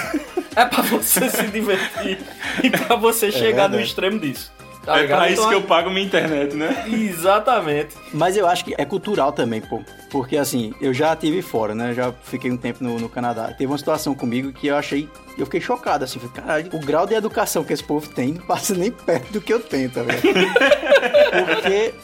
é 0.55 0.67
pra 0.67 0.83
você 0.83 1.31
se 1.31 1.47
divertir 1.49 2.19
e 2.63 2.69
pra 2.69 2.97
você 2.97 3.33
chegar 3.33 3.71
no 3.71 3.77
verdade. 3.77 3.83
extremo 3.83 4.19
disso. 4.21 4.53
Tá 4.85 4.99
é 4.99 5.03
ligado? 5.03 5.19
pra 5.19 5.31
isso 5.31 5.41
Então, 5.41 5.49
que 5.51 5.55
eu 5.57 5.63
pago 5.63 5.91
minha 5.91 6.05
internet, 6.05 6.55
né? 6.57 6.85
Exatamente. 6.91 7.95
Mas 8.13 8.37
eu 8.37 8.47
acho 8.47 8.65
que 8.65 8.75
é 8.77 8.85
cultural 8.85 9.33
também, 9.33 9.61
pô. 9.61 9.81
Porque 10.11 10.37
assim, 10.37 10.75
eu 10.81 10.93
já 10.93 11.15
tive 11.15 11.41
fora, 11.41 11.75
né? 11.75 11.95
Já 11.95 12.13
fiquei 12.25 12.51
um 12.51 12.57
tempo 12.57 12.83
no, 12.83 12.99
no 12.99 13.09
Canadá. 13.09 13.49
Teve 13.57 13.67
uma 13.67 13.79
situação 13.79 14.15
comigo 14.15 14.53
que 14.53 14.67
eu 14.67 14.77
achei. 14.77 15.09
Eu 15.39 15.47
fiquei 15.47 15.61
chocado, 15.61 16.05
assim. 16.05 16.19
Falei, 16.19 16.35
caralho, 16.35 16.71
o 16.73 16.79
grau 16.81 17.07
de 17.07 17.15
educação 17.15 17.65
que 17.65 17.73
esse 17.73 17.85
povo 17.85 18.09
tem 18.09 18.35
não 18.35 18.43
passa 18.43 18.75
nem 18.75 18.91
perto 18.91 19.33
do 19.33 19.41
que 19.41 19.53
eu 19.53 19.61
tenho, 19.61 19.89
tá 19.89 20.03
ligado? 20.03 20.23
Porque 21.47 21.95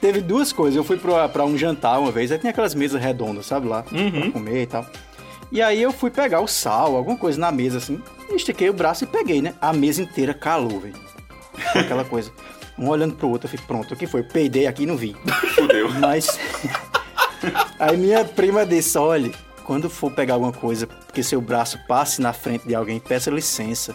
teve 0.00 0.20
duas 0.20 0.52
coisas. 0.52 0.76
Eu 0.76 0.84
fui 0.84 0.96
pra, 0.96 1.28
pra 1.28 1.44
um 1.44 1.58
jantar 1.58 1.98
uma 1.98 2.10
vez, 2.10 2.30
aí 2.32 2.38
tem 2.38 2.50
aquelas 2.50 2.74
mesas 2.74 3.00
redondas, 3.00 3.46
sabe 3.46 3.66
lá? 3.66 3.82
Pra 3.82 4.30
comer 4.30 4.62
e 4.62 4.66
tal. 4.66 4.86
E 5.50 5.62
aí 5.62 5.80
eu 5.80 5.92
fui 5.92 6.10
pegar 6.10 6.40
o 6.40 6.46
sal, 6.46 6.94
alguma 6.94 7.16
coisa 7.16 7.40
na 7.40 7.50
mesa, 7.50 7.78
assim. 7.78 8.00
Estiquei 8.30 8.68
o 8.68 8.72
braço 8.74 9.04
e 9.04 9.06
peguei, 9.06 9.40
né? 9.40 9.54
A 9.60 9.72
mesa 9.72 10.02
inteira 10.02 10.34
calou, 10.34 10.80
velho. 10.80 11.07
Aquela 11.74 12.04
coisa. 12.04 12.32
Um 12.78 12.88
olhando 12.88 13.14
pro 13.14 13.28
outro, 13.28 13.46
eu 13.46 13.50
falei, 13.50 13.66
pronto, 13.66 13.94
o 13.94 13.96
que 13.96 14.06
foi? 14.06 14.20
Eu 14.20 14.24
peidei 14.24 14.66
aqui 14.66 14.84
e 14.84 14.86
não 14.86 14.96
vi. 14.96 15.16
Fudeu. 15.54 15.90
Mas. 15.98 16.38
Aí 17.78 17.96
minha 17.96 18.24
prima 18.24 18.64
disse: 18.64 18.96
olha, 18.98 19.32
quando 19.64 19.90
for 19.90 20.10
pegar 20.12 20.34
alguma 20.34 20.52
coisa, 20.52 20.88
que 21.12 21.22
seu 21.22 21.40
braço 21.40 21.78
passe 21.86 22.20
na 22.20 22.32
frente 22.32 22.66
de 22.66 22.74
alguém, 22.74 23.00
peça 23.00 23.30
licença. 23.30 23.94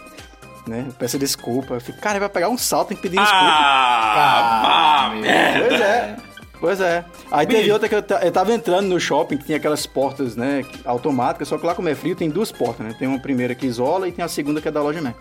Né? 0.67 0.87
Peça 0.97 1.17
desculpa. 1.17 1.73
Eu 1.73 1.81
falei, 1.81 1.99
cara, 1.99 2.19
vai 2.19 2.29
pegar 2.29 2.49
um 2.49 2.57
salto, 2.57 2.89
tem 2.89 2.97
que 2.97 3.03
pedir 3.03 3.17
desculpa. 3.17 3.43
Ah, 3.43 5.05
ah, 5.05 5.09
merda. 5.15 5.67
Pois 5.67 5.81
é. 5.81 6.15
Pois 6.63 6.79
é. 6.79 7.03
Aí 7.29 7.45
teve 7.45 7.69
outra 7.73 7.89
que 7.89 7.95
eu, 7.95 8.03
eu 8.21 8.31
tava 8.31 8.53
entrando 8.53 8.87
no 8.87 8.97
shopping, 8.97 9.35
que 9.35 9.43
tinha 9.43 9.57
aquelas 9.57 9.85
portas, 9.85 10.37
né, 10.37 10.63
automáticas, 10.85 11.49
só 11.49 11.57
que 11.57 11.65
lá 11.65 11.75
como 11.75 11.89
é 11.89 11.95
frio 11.95 12.15
tem 12.15 12.29
duas 12.29 12.53
portas, 12.53 12.87
né? 12.87 12.95
Tem 12.97 13.05
uma 13.05 13.19
primeira 13.19 13.53
que 13.53 13.65
isola 13.65 14.07
e 14.07 14.13
tem 14.13 14.23
a 14.23 14.29
segunda 14.29 14.61
que 14.61 14.69
é 14.69 14.71
da 14.71 14.81
loja 14.81 15.01
mesmo. 15.01 15.17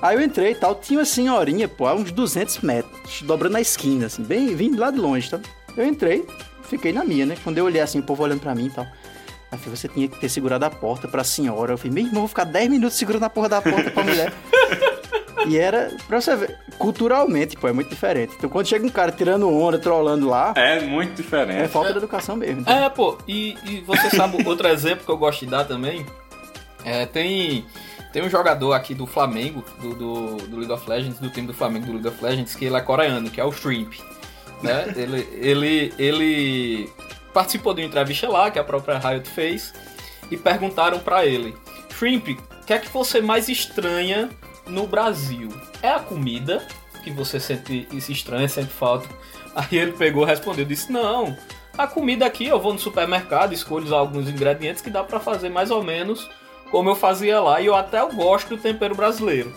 Aí 0.00 0.16
eu 0.16 0.22
entrei 0.22 0.52
e 0.52 0.54
tal, 0.54 0.74
tinha 0.76 0.98
uma 1.00 1.04
senhorinha, 1.04 1.66
pô, 1.68 1.86
a 1.86 1.94
uns 1.94 2.12
200 2.12 2.58
metros, 2.60 3.22
dobrando 3.22 3.56
a 3.56 3.60
esquina, 3.60 4.06
assim, 4.06 4.22
bem, 4.22 4.54
vim 4.54 4.76
lá 4.76 4.90
de 4.90 4.98
longe, 4.98 5.28
tá? 5.30 5.40
Eu 5.76 5.84
entrei, 5.86 6.24
fiquei 6.62 6.92
na 6.92 7.04
minha, 7.04 7.26
né? 7.26 7.36
Quando 7.42 7.58
eu 7.58 7.64
olhei 7.64 7.80
assim, 7.80 7.98
o 7.98 8.02
povo 8.02 8.22
olhando 8.22 8.40
pra 8.40 8.54
mim 8.54 8.66
e 8.66 8.70
tal. 8.70 8.84
Aí 8.84 8.92
eu 9.52 9.58
falei, 9.58 9.76
você 9.76 9.88
tinha 9.88 10.06
que 10.08 10.20
ter 10.20 10.28
segurado 10.28 10.64
a 10.64 10.70
porta 10.70 11.08
pra 11.08 11.24
senhora. 11.24 11.72
Eu 11.72 11.78
falei, 11.78 11.92
meu 11.92 12.04
irmão, 12.04 12.20
vou 12.22 12.28
ficar 12.28 12.44
10 12.44 12.68
minutos 12.70 12.96
segurando 12.98 13.24
a 13.24 13.30
porra 13.30 13.48
da 13.48 13.62
porta 13.62 13.90
pra 13.90 14.04
mulher. 14.04 14.32
E 15.46 15.56
era, 15.56 15.90
pra 16.06 16.20
você 16.20 16.36
ver, 16.36 16.58
culturalmente, 16.78 17.56
pô, 17.56 17.68
é 17.68 17.72
muito 17.72 17.88
diferente. 17.88 18.34
Então 18.36 18.50
quando 18.50 18.66
chega 18.66 18.84
um 18.84 18.90
cara 18.90 19.10
tirando 19.10 19.48
onda, 19.50 19.78
trolando 19.78 20.28
lá, 20.28 20.52
É 20.56 20.80
muito 20.80 21.14
diferente. 21.14 21.60
é 21.62 21.68
falta 21.68 21.92
de 21.92 21.98
educação 21.98 22.36
mesmo. 22.36 22.60
entendeu? 22.60 22.82
É, 22.84 22.88
pô, 22.90 23.16
e, 23.26 23.56
e 23.64 23.80
você 23.86 24.10
sabe 24.10 24.46
outro 24.46 24.68
exemplo 24.68 25.04
que 25.06 25.10
eu 25.10 25.16
gosto 25.16 25.40
de 25.44 25.46
dar 25.50 25.64
também? 25.64 26.04
É, 26.84 27.06
tem, 27.06 27.64
tem 28.12 28.22
um 28.22 28.30
jogador 28.30 28.72
aqui 28.72 28.94
do 28.94 29.06
Flamengo, 29.06 29.64
do, 29.80 29.94
do, 29.94 30.36
do 30.46 30.56
League 30.58 30.72
of 30.72 30.88
Legends, 30.88 31.18
do 31.18 31.30
time 31.30 31.46
do 31.46 31.54
Flamengo 31.54 31.86
do 31.86 31.92
League 31.92 32.08
of 32.08 32.22
Legends, 32.22 32.54
que 32.54 32.64
ele 32.64 32.76
é 32.76 32.80
coreano, 32.80 33.30
que 33.30 33.40
é 33.40 33.44
o 33.44 33.52
Shrimp. 33.52 33.94
Né? 34.62 34.92
ele, 34.96 35.28
ele, 35.40 35.94
ele 35.98 36.92
participou 37.32 37.74
de 37.74 37.82
uma 37.82 37.88
entrevista 37.88 38.28
lá, 38.28 38.50
que 38.50 38.58
a 38.58 38.64
própria 38.64 38.98
Riot 38.98 39.28
fez, 39.28 39.72
e 40.30 40.36
perguntaram 40.36 40.98
pra 40.98 41.26
ele: 41.26 41.54
Shrimp, 41.96 42.28
o 42.28 42.66
que 42.66 42.72
é 42.72 42.78
que 42.78 42.88
você 42.88 43.20
mais 43.20 43.48
estranha 43.48 44.30
no 44.66 44.86
Brasil? 44.86 45.48
É 45.82 45.90
a 45.90 46.00
comida 46.00 46.66
que 47.02 47.10
você 47.10 47.38
sente 47.38 47.86
isso 47.92 48.12
estranha, 48.12 48.48
sente 48.48 48.72
falta? 48.72 49.08
Aí 49.54 49.78
ele 49.78 49.92
pegou 49.92 50.24
respondeu, 50.24 50.64
disse, 50.64 50.92
não, 50.92 51.36
a 51.76 51.86
comida 51.86 52.26
aqui 52.26 52.46
eu 52.46 52.60
vou 52.60 52.72
no 52.72 52.78
supermercado, 52.78 53.52
escolho 53.52 53.92
alguns 53.94 54.28
ingredientes 54.28 54.82
que 54.82 54.90
dá 54.90 55.02
pra 55.02 55.18
fazer 55.18 55.48
mais 55.48 55.70
ou 55.70 55.82
menos 55.82 56.28
como 56.70 56.90
eu 56.90 56.94
fazia 56.94 57.40
lá, 57.40 57.60
e 57.60 57.66
eu 57.66 57.74
até 57.74 58.04
gosto 58.06 58.50
do 58.50 58.58
tempero 58.58 58.94
brasileiro. 58.94 59.52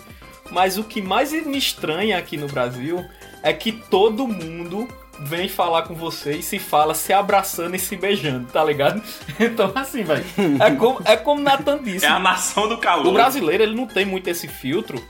Mas 0.50 0.76
o 0.76 0.84
que 0.84 1.00
mais 1.00 1.32
me 1.32 1.56
estranha 1.56 2.18
aqui 2.18 2.36
no 2.36 2.46
Brasil 2.46 3.04
é 3.42 3.52
que 3.52 3.72
todo 3.72 4.28
mundo 4.28 4.86
vem 5.20 5.48
falar 5.48 5.82
com 5.82 5.94
você 5.94 6.36
e 6.36 6.42
se 6.42 6.58
fala 6.58 6.94
se 6.94 7.12
abraçando 7.12 7.74
e 7.74 7.78
se 7.78 7.96
beijando, 7.96 8.48
tá 8.52 8.62
ligado? 8.64 9.02
Então, 9.38 9.72
assim, 9.74 10.02
velho, 10.02 10.24
é 10.60 10.70
como, 10.72 11.00
é 11.04 11.16
como 11.16 11.40
Nathan 11.40 11.78
disse. 11.82 12.04
É 12.04 12.08
a 12.08 12.18
nação 12.18 12.68
do 12.68 12.78
calor. 12.78 13.06
O 13.06 13.12
brasileiro, 13.12 13.62
ele 13.62 13.74
não 13.74 13.86
tem 13.86 14.04
muito 14.04 14.28
esse 14.28 14.46
filtro 14.46 15.02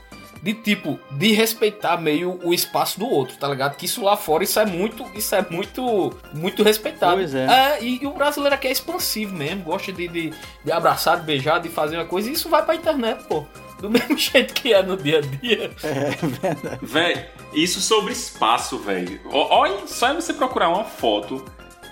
de 0.43 0.53
tipo, 0.53 0.99
de 1.09 1.31
respeitar 1.31 1.95
meio 1.95 2.37
o 2.43 2.53
espaço 2.53 2.99
do 2.99 3.09
outro, 3.09 3.37
tá 3.37 3.47
ligado? 3.47 3.77
Que 3.77 3.85
isso 3.85 4.03
lá 4.03 4.17
fora, 4.17 4.43
isso 4.43 4.59
é 4.59 4.65
muito, 4.65 5.05
isso 5.15 5.33
é 5.33 5.45
muito, 5.49 6.13
muito 6.33 6.63
respeitado. 6.63 7.15
Pois 7.15 7.33
é. 7.33 7.81
e, 7.81 8.03
e 8.03 8.05
o 8.05 8.11
brasileiro 8.11 8.53
aqui 8.53 8.67
é 8.67 8.71
expansivo 8.71 9.33
mesmo, 9.33 9.63
gosta 9.63 9.93
de, 9.93 10.05
de, 10.09 10.33
de 10.65 10.71
abraçar, 10.71 11.17
de 11.17 11.25
beijar, 11.25 11.61
de 11.61 11.69
fazer 11.69 11.95
uma 11.95 12.03
coisa, 12.03 12.29
e 12.29 12.33
isso 12.33 12.49
vai 12.49 12.61
pra 12.61 12.75
internet, 12.75 13.23
pô. 13.23 13.45
Do 13.79 13.87
mesmo 13.89 14.17
jeito 14.17 14.53
que 14.53 14.73
é 14.73 14.83
no 14.83 14.97
dia 14.97 15.19
a 15.19 15.21
dia. 15.21 15.71
É 15.81 16.09
verdade. 16.11 16.79
Véi, 16.81 17.29
isso 17.53 17.79
sobre 17.79 18.11
espaço, 18.11 18.77
velho. 18.79 19.21
Olha, 19.31 19.87
só 19.87 20.09
é 20.09 20.13
você 20.13 20.33
procurar 20.33 20.67
uma 20.69 20.83
foto 20.83 21.43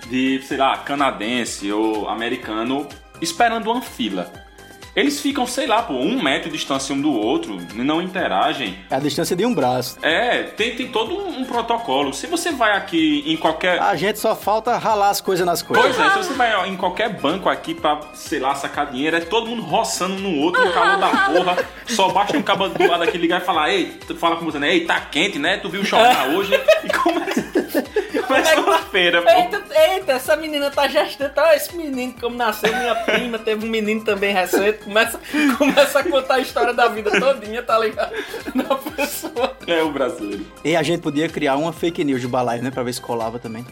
de, 0.10 0.42
sei 0.44 0.58
lá, 0.58 0.78
canadense 0.80 1.72
ou 1.72 2.10
americano 2.10 2.86
esperando 3.22 3.72
uma 3.72 3.82
fila. 3.82 4.32
Eles 4.96 5.22
ficam, 5.22 5.48
sei 5.48 5.68
lá, 5.68 5.82
pô, 5.82 5.94
um 5.94 6.22
metro 6.22 6.50
de 6.50 6.58
distância 6.58 6.94
um 6.94 7.02
do 7.02 7.14
outro, 7.14 7.58
não 7.74 8.02
interagem. 8.02 8.78
É 8.90 8.96
a 8.96 9.00
distância 9.00 9.36
de 9.36 9.46
um 9.46 9.54
braço. 9.54 9.98
É, 10.02 10.44
tem, 10.44 10.76
tem 10.76 10.88
todo 10.88 11.16
um, 11.16 11.40
um 11.40 11.46
protocolo. 11.46 12.14
Se 12.14 12.28
você 12.28 12.52
vai 12.52 12.76
aqui 12.76 13.24
em 13.26 13.38
qualquer. 13.38 13.80
A 13.80 13.96
gente 13.96 14.20
só 14.20 14.36
falta 14.36 14.78
ralar 14.78 15.10
as 15.10 15.22
coisas 15.22 15.46
nas 15.46 15.62
coisas. 15.62 15.96
Pois 15.96 16.06
é, 16.06 16.10
se 16.10 16.18
você 16.18 16.34
vai 16.34 16.70
em 16.70 16.76
qualquer 16.76 17.10
banco 17.10 17.48
aqui 17.48 17.74
pra, 17.74 18.02
sei 18.14 18.40
lá, 18.40 18.54
sacar 18.54 18.92
dinheiro, 18.92 19.16
é 19.16 19.22
todo 19.22 19.48
mundo 19.48 19.62
roçando 19.62 20.16
no 20.16 20.38
outro, 20.38 20.64
no 20.64 20.74
calor 20.74 20.98
da 20.98 21.08
porra. 21.08 21.58
Só 21.88 22.10
basta 22.10 22.38
um 22.38 22.42
cabo 22.42 22.68
do 22.68 22.88
lado 22.88 23.04
aqui 23.04 23.18
ligar 23.18 23.42
e 23.42 23.46
falar, 23.46 23.72
ei, 23.72 23.98
tu 24.06 24.16
fala 24.16 24.36
com 24.36 24.46
você, 24.46 24.60
né? 24.60 24.74
Ei, 24.74 24.86
tá 24.86 25.00
quente, 25.00 25.40
né? 25.40 25.58
Tu 25.58 25.70
viu 25.70 25.82
o 25.82 25.86
jornal 25.86 26.32
hoje? 26.32 26.54
E 26.84 26.90
começa. 26.90 27.42
começa 28.28 28.60
uma 28.62 28.78
feira, 28.80 29.22
pô. 29.22 29.30
Eita, 29.30 29.64
eita, 29.74 30.12
essa 30.14 30.36
menina 30.36 30.70
tá 30.70 30.88
gestando. 30.88 31.34
Tá, 31.34 31.56
esse 31.56 31.76
menino, 31.76 32.14
como 32.20 32.36
nasceu, 32.36 32.76
minha 32.76 32.96
prima, 32.96 33.40
teve 33.40 33.66
um 33.66 33.70
menino 33.70 34.04
também 34.04 34.34
recente. 34.34 34.81
Começa, 34.84 35.20
começa 35.58 36.00
a 36.00 36.04
contar 36.04 36.36
a 36.36 36.40
história 36.40 36.74
da 36.74 36.88
vida 36.88 37.12
todinha, 37.20 37.62
tá 37.64 37.78
ligado? 37.80 38.14
Da 38.56 38.76
pessoa. 38.76 39.58
É 39.68 39.82
o 39.84 39.92
brasileiro. 39.92 40.46
E 40.64 40.76
a 40.76 40.84
gente 40.84 41.02
podia 41.02 41.30
criar 41.30 41.56
uma 41.56 41.72
fake 41.72 42.04
news 42.04 42.22
de 42.22 42.28
balaio, 42.28 42.62
né? 42.64 42.72
Pra 42.72 42.84
ver 42.84 42.94
se 42.94 43.02
colava 43.02 43.40
também. 43.40 43.66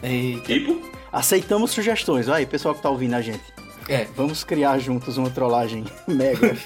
Tipo? 0.44 0.80
Aceitamos 1.12 1.70
sugestões. 1.72 2.28
Aí, 2.28 2.46
pessoal 2.46 2.74
que 2.74 2.82
tá 2.82 2.88
ouvindo 2.90 3.14
a 3.14 3.20
gente. 3.20 3.42
É. 3.90 4.06
Vamos 4.16 4.44
criar 4.44 4.78
juntos 4.78 5.16
uma 5.18 5.28
trollagem 5.30 5.84
mega. 6.06 6.56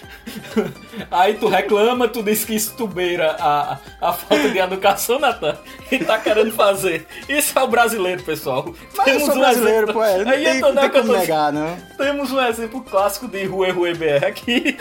Aí 1.11 1.35
tu 1.35 1.49
reclama, 1.49 2.07
tu 2.07 2.23
diz 2.23 2.45
que 2.45 2.55
isso 2.55 2.75
tubeira 2.77 3.35
a, 3.41 3.79
a 4.01 4.13
falta 4.13 4.51
de 4.51 4.59
educação, 4.59 5.19
Natan, 5.19 5.57
e 5.91 5.99
tá 5.99 6.19
querendo 6.19 6.53
fazer. 6.53 7.07
Isso 7.29 7.59
é 7.59 7.63
o 7.63 7.67
brasileiro, 7.67 8.23
pessoal. 8.23 8.75
Mas 8.97 9.07
eu 9.09 9.21
sou 9.21 9.35
brasileiro, 9.39 9.93
pô, 9.93 10.05
é, 10.05 10.23
não 10.23 10.31
Aí 10.33 10.45
tem- 10.45 10.61
não 10.61 10.75
tem 10.77 10.91
como 10.91 11.07
tô- 11.13 11.19
negar, 11.19 11.51
não. 11.53 11.77
Temos 11.97 12.31
um 12.31 12.41
exemplo 12.43 12.83
clássico 12.83 13.27
de 13.27 13.45
Rue 13.47 13.71
Rue 13.71 13.95
BR 13.95 14.27
aqui. 14.27 14.77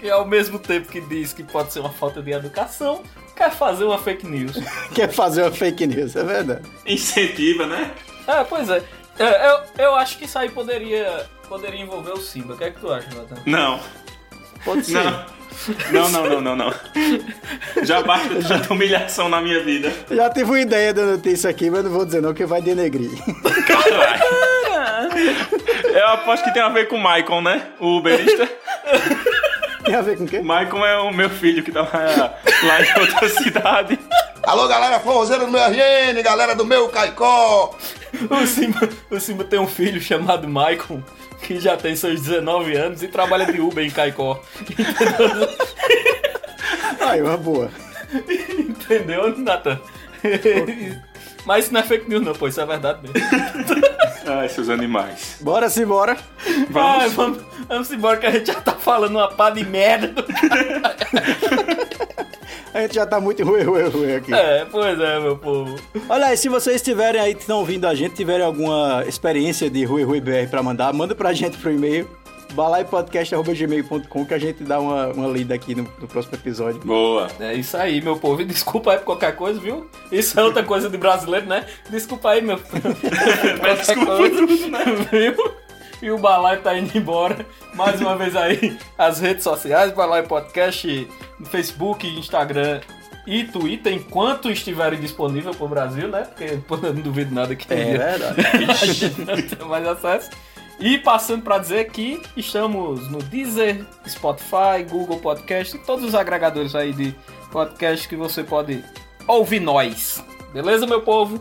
que 0.00 0.10
ao 0.10 0.26
mesmo 0.26 0.58
tempo 0.58 0.88
que 0.88 1.00
diz 1.00 1.32
que 1.32 1.42
pode 1.44 1.72
ser 1.72 1.80
uma 1.80 1.90
falta 1.92 2.20
de 2.20 2.32
educação, 2.32 3.02
quer 3.36 3.50
fazer 3.52 3.84
uma 3.84 3.98
fake 3.98 4.26
news. 4.26 4.56
Quer 4.94 5.12
fazer 5.12 5.42
uma 5.42 5.52
fake 5.52 5.86
news, 5.86 6.16
é 6.16 6.24
verdade. 6.24 6.62
Incentiva, 6.86 7.66
né? 7.66 7.92
É, 8.26 8.44
pois 8.44 8.68
é. 8.68 8.82
É, 9.20 9.50
eu, 9.50 9.84
eu 9.84 9.94
acho 9.94 10.16
que 10.16 10.24
isso 10.24 10.38
aí 10.38 10.48
poderia, 10.48 11.26
poderia 11.46 11.80
envolver 11.80 12.12
o 12.12 12.16
Simba. 12.16 12.54
O 12.54 12.56
que 12.56 12.64
é 12.64 12.70
que 12.70 12.80
tu 12.80 12.90
acha, 12.90 13.06
Natan? 13.14 13.36
Não. 13.44 13.78
Pode 14.64 14.84
ser. 14.84 15.04
Não. 15.04 15.40
Não, 15.92 16.08
não, 16.08 16.26
não, 16.26 16.40
não, 16.40 16.56
não. 16.56 16.74
Já 17.82 18.02
basta 18.02 18.42
tanta 18.48 18.72
humilhação 18.72 19.28
na 19.28 19.42
minha 19.42 19.62
vida. 19.62 19.92
Já 20.10 20.30
tive 20.30 20.50
uma 20.50 20.60
ideia 20.60 20.94
da 20.94 21.02
notícia 21.04 21.50
aqui, 21.50 21.68
mas 21.68 21.84
não 21.84 21.90
vou 21.90 22.06
dizer 22.06 22.22
não, 22.22 22.32
que 22.32 22.46
vai 22.46 22.62
denegrir. 22.62 23.10
Eu 25.84 26.08
aposto 26.08 26.44
que 26.44 26.54
tem 26.54 26.62
a 26.62 26.70
ver 26.70 26.88
com 26.88 26.96
o 26.96 27.00
Maicon, 27.00 27.42
né? 27.42 27.68
O 27.78 27.98
uberista. 27.98 28.48
Tem 29.84 29.94
a 29.94 30.00
ver 30.00 30.16
com 30.16 30.24
o 30.24 30.26
quê? 30.26 30.38
O 30.38 30.44
Maicon 30.44 30.84
é 30.86 30.96
o 30.98 31.12
meu 31.12 31.28
filho 31.28 31.62
que 31.62 31.72
tá 31.72 31.82
lá, 31.82 32.34
lá 32.62 32.82
em 32.82 33.00
outra 33.00 33.28
cidade. 33.28 33.98
Alô, 34.42 34.66
galera 34.66 34.98
forrozeira 35.00 35.44
do 35.44 35.50
meu 35.50 35.60
RN, 35.60 36.22
galera 36.22 36.54
do 36.54 36.64
meu 36.64 36.88
Caicó. 36.88 37.76
O 38.30 38.46
Simba, 38.46 38.88
o 39.10 39.20
Simba 39.20 39.44
tem 39.44 39.58
um 39.58 39.66
filho 39.66 40.00
chamado 40.00 40.48
Maicon, 40.48 41.02
que 41.42 41.58
já 41.58 41.76
tem 41.76 41.96
seus 41.96 42.20
19 42.20 42.76
anos 42.76 43.02
e 43.02 43.08
trabalha 43.08 43.46
de 43.46 43.60
Uber 43.60 43.84
em 43.84 43.90
Caicó. 43.90 44.42
Aí, 47.00 47.22
uma 47.22 47.36
boa. 47.36 47.70
Entendeu, 48.58 49.36
Natan? 49.38 49.80
Mas 51.46 51.64
isso 51.64 51.72
não 51.72 51.80
é 51.80 51.82
fake 51.82 52.08
news, 52.08 52.22
não, 52.22 52.34
pô, 52.34 52.48
isso 52.48 52.60
é 52.60 52.66
verdade 52.66 53.00
mesmo. 53.02 53.16
Ai, 54.26 54.48
seus 54.48 54.68
animais. 54.68 55.36
Bora 55.40 55.70
se 55.70 55.84
bora. 55.86 56.16
Vamos, 56.68 57.02
Ai, 57.02 57.08
vamos, 57.08 57.42
vamos 57.66 57.90
embora 57.90 58.18
que 58.18 58.26
a 58.26 58.30
gente 58.30 58.48
já 58.48 58.60
tá 58.60 58.72
falando 58.72 59.16
uma 59.16 59.28
pá 59.28 59.50
de 59.50 59.64
merda. 59.64 60.22
A 62.72 62.82
gente 62.82 62.94
já 62.94 63.06
tá 63.06 63.20
muito 63.20 63.44
ruim, 63.44 63.62
ruim, 63.62 63.88
ruim 63.88 64.14
aqui. 64.14 64.32
É, 64.32 64.64
pois 64.70 64.98
é, 64.98 65.20
meu 65.20 65.36
povo. 65.36 65.76
Olha 66.08 66.26
aí, 66.26 66.36
se 66.36 66.48
vocês 66.48 66.80
tiverem 66.80 67.20
aí, 67.20 67.34
que 67.34 67.40
estão 67.40 67.58
ouvindo 67.58 67.86
a 67.86 67.94
gente, 67.94 68.14
tiverem 68.14 68.44
alguma 68.44 69.04
experiência 69.06 69.68
de 69.68 69.84
Rui 69.84 70.04
Rui 70.04 70.20
BR 70.20 70.48
pra 70.48 70.62
mandar, 70.62 70.92
manda 70.92 71.14
pra 71.14 71.32
gente 71.32 71.56
pro 71.58 71.72
e-mail 71.72 72.08
balaipodcast.gmail.com 72.52 74.26
que 74.26 74.34
a 74.34 74.38
gente 74.38 74.62
dá 74.62 74.80
uma, 74.80 75.08
uma 75.08 75.28
lida 75.28 75.54
aqui 75.54 75.74
no, 75.74 75.82
no 76.00 76.08
próximo 76.08 76.34
episódio. 76.34 76.80
Boa. 76.80 77.28
É 77.38 77.54
isso 77.54 77.76
aí, 77.76 78.00
meu 78.00 78.16
povo. 78.16 78.42
E 78.42 78.44
desculpa 78.44 78.92
aí 78.92 78.98
por 78.98 79.04
qualquer 79.04 79.36
coisa, 79.36 79.60
viu? 79.60 79.88
Isso 80.10 80.38
é 80.38 80.42
outra 80.42 80.62
coisa 80.62 80.88
de 80.88 80.96
brasileiro, 80.96 81.46
né? 81.46 81.66
Desculpa 81.88 82.30
aí, 82.30 82.42
meu. 82.42 82.58
qualquer 83.60 84.04
coisa, 84.04 84.46
viu? 85.10 85.54
E 86.02 86.10
o 86.10 86.18
Balai 86.18 86.58
tá 86.58 86.76
indo 86.76 86.96
embora. 86.96 87.44
Mais 87.74 88.00
uma 88.00 88.16
vez 88.16 88.34
aí, 88.34 88.78
as 88.96 89.20
redes 89.20 89.44
sociais, 89.44 89.92
Balai 89.92 90.22
Podcast, 90.22 91.08
no 91.38 91.46
Facebook, 91.46 92.06
Instagram 92.06 92.80
e 93.26 93.44
Twitter, 93.44 93.92
enquanto 93.92 94.50
estiverem 94.50 94.98
disponíveis 94.98 95.54
pro 95.54 95.68
Brasil, 95.68 96.08
né? 96.08 96.22
Porque 96.22 96.56
pô, 96.66 96.76
eu 96.82 96.94
não 96.94 97.02
duvido 97.02 97.34
nada 97.34 97.54
que 97.54 97.72
É 97.72 97.96
verdade. 97.98 98.40
a 98.68 98.74
gente 98.86 99.20
não 99.20 99.36
tem 99.36 99.68
mais 99.68 99.86
acesso. 99.86 100.30
E 100.80 100.96
passando 100.96 101.42
para 101.42 101.58
dizer 101.58 101.90
que 101.90 102.22
estamos 102.34 103.06
no 103.10 103.18
Deezer, 103.18 103.84
Spotify, 104.08 104.82
Google 104.88 105.18
Podcast 105.18 105.76
e 105.76 105.80
todos 105.80 106.02
os 106.06 106.14
agregadores 106.14 106.74
aí 106.74 106.94
de 106.94 107.14
podcast 107.52 108.08
que 108.08 108.16
você 108.16 108.42
pode 108.42 108.82
ouvir 109.28 109.60
nós. 109.60 110.24
Beleza, 110.54 110.86
meu 110.86 111.02
povo? 111.02 111.38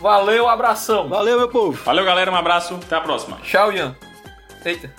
Valeu, 0.00 0.48
abração. 0.48 1.08
Valeu, 1.08 1.36
meu 1.38 1.48
povo. 1.48 1.78
Valeu, 1.84 2.04
galera. 2.04 2.30
Um 2.30 2.36
abraço. 2.36 2.74
Até 2.74 2.96
a 2.96 3.00
próxima. 3.00 3.36
Tchau, 3.42 3.70
Ian. 3.72 3.94
Eita. 4.64 4.90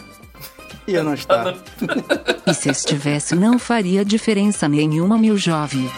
Ian 0.88 1.04
não 1.04 1.14
está. 1.14 1.54
E 2.48 2.54
se 2.54 2.70
estivesse 2.70 3.34
não 3.36 3.58
faria 3.58 4.04
diferença 4.04 4.68
nenhuma, 4.68 5.18
meu 5.18 5.38
jovem. 5.38 5.90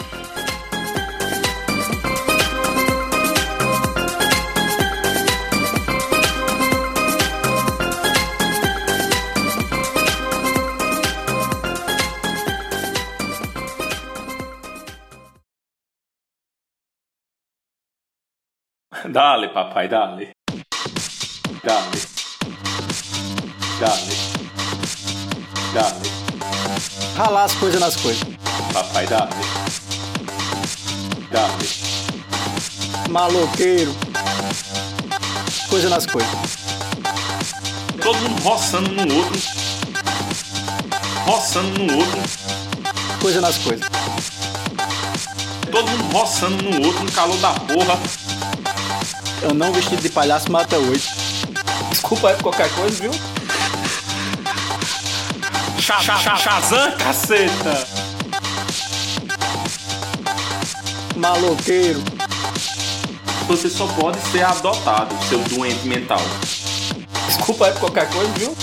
Dale, 19.05 19.49
papai, 19.49 19.89
dale. 19.89 20.31
Dale. 21.61 22.01
Dale. 23.77 24.15
Dale. 25.73 26.09
Ralar 27.17 27.43
as 27.43 27.53
coisas 27.55 27.81
nas 27.81 27.97
coisas. 27.97 28.23
Papai, 28.71 29.05
dale. 29.05 29.33
Dale. 31.29 31.69
Maloqueiro. 33.09 33.93
Coisa 35.69 35.89
nas 35.89 36.05
coisas. 36.05 36.31
Todo 38.01 38.17
mundo 38.17 38.41
roçando 38.41 38.89
no 38.89 39.17
outro. 39.17 39.41
Roçando 41.25 41.83
no 41.83 41.97
outro. 41.97 42.21
Coisa 43.19 43.41
nas 43.41 43.57
coisas. 43.57 43.85
Todo 45.69 45.89
mundo 45.89 46.13
roçando 46.13 46.63
no 46.63 46.87
outro 46.87 47.03
no 47.03 47.11
calor 47.11 47.37
da 47.39 47.51
porra. 47.51 48.22
Eu 49.43 49.53
não 49.53 49.71
vestido 49.73 50.01
de 50.01 50.09
palhaço 50.09 50.51
mata 50.51 50.77
oito. 50.77 51.07
Desculpa 51.89 52.29
aí 52.29 52.35
por 52.35 52.43
qualquer 52.43 52.73
coisa, 52.73 53.03
viu? 53.03 53.11
Cha, 55.79 55.99
cha, 55.99 56.17
cha, 56.17 56.37
Shazam, 56.37 56.91
caceta! 56.97 57.87
Maloqueiro. 61.17 62.01
Você 63.47 63.69
só 63.69 63.85
pode 63.87 64.17
ser 64.31 64.43
adotado, 64.43 65.13
seu 65.27 65.39
doente 65.39 65.85
mental. 65.85 66.21
Desculpa 67.27 67.65
aí 67.65 67.73
por 67.73 67.81
qualquer 67.81 68.09
coisa, 68.09 68.31
viu? 68.33 68.55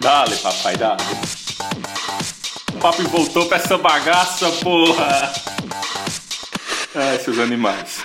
Dale, 0.00 0.36
papai, 0.36 0.76
dale. 0.76 1.02
O 2.74 2.78
papo 2.78 3.02
voltou 3.08 3.46
pra 3.46 3.56
essa 3.56 3.78
bagaça, 3.78 4.50
porra! 4.62 5.32
Ai, 6.94 7.18
seus 7.18 7.38
animais. 7.38 7.99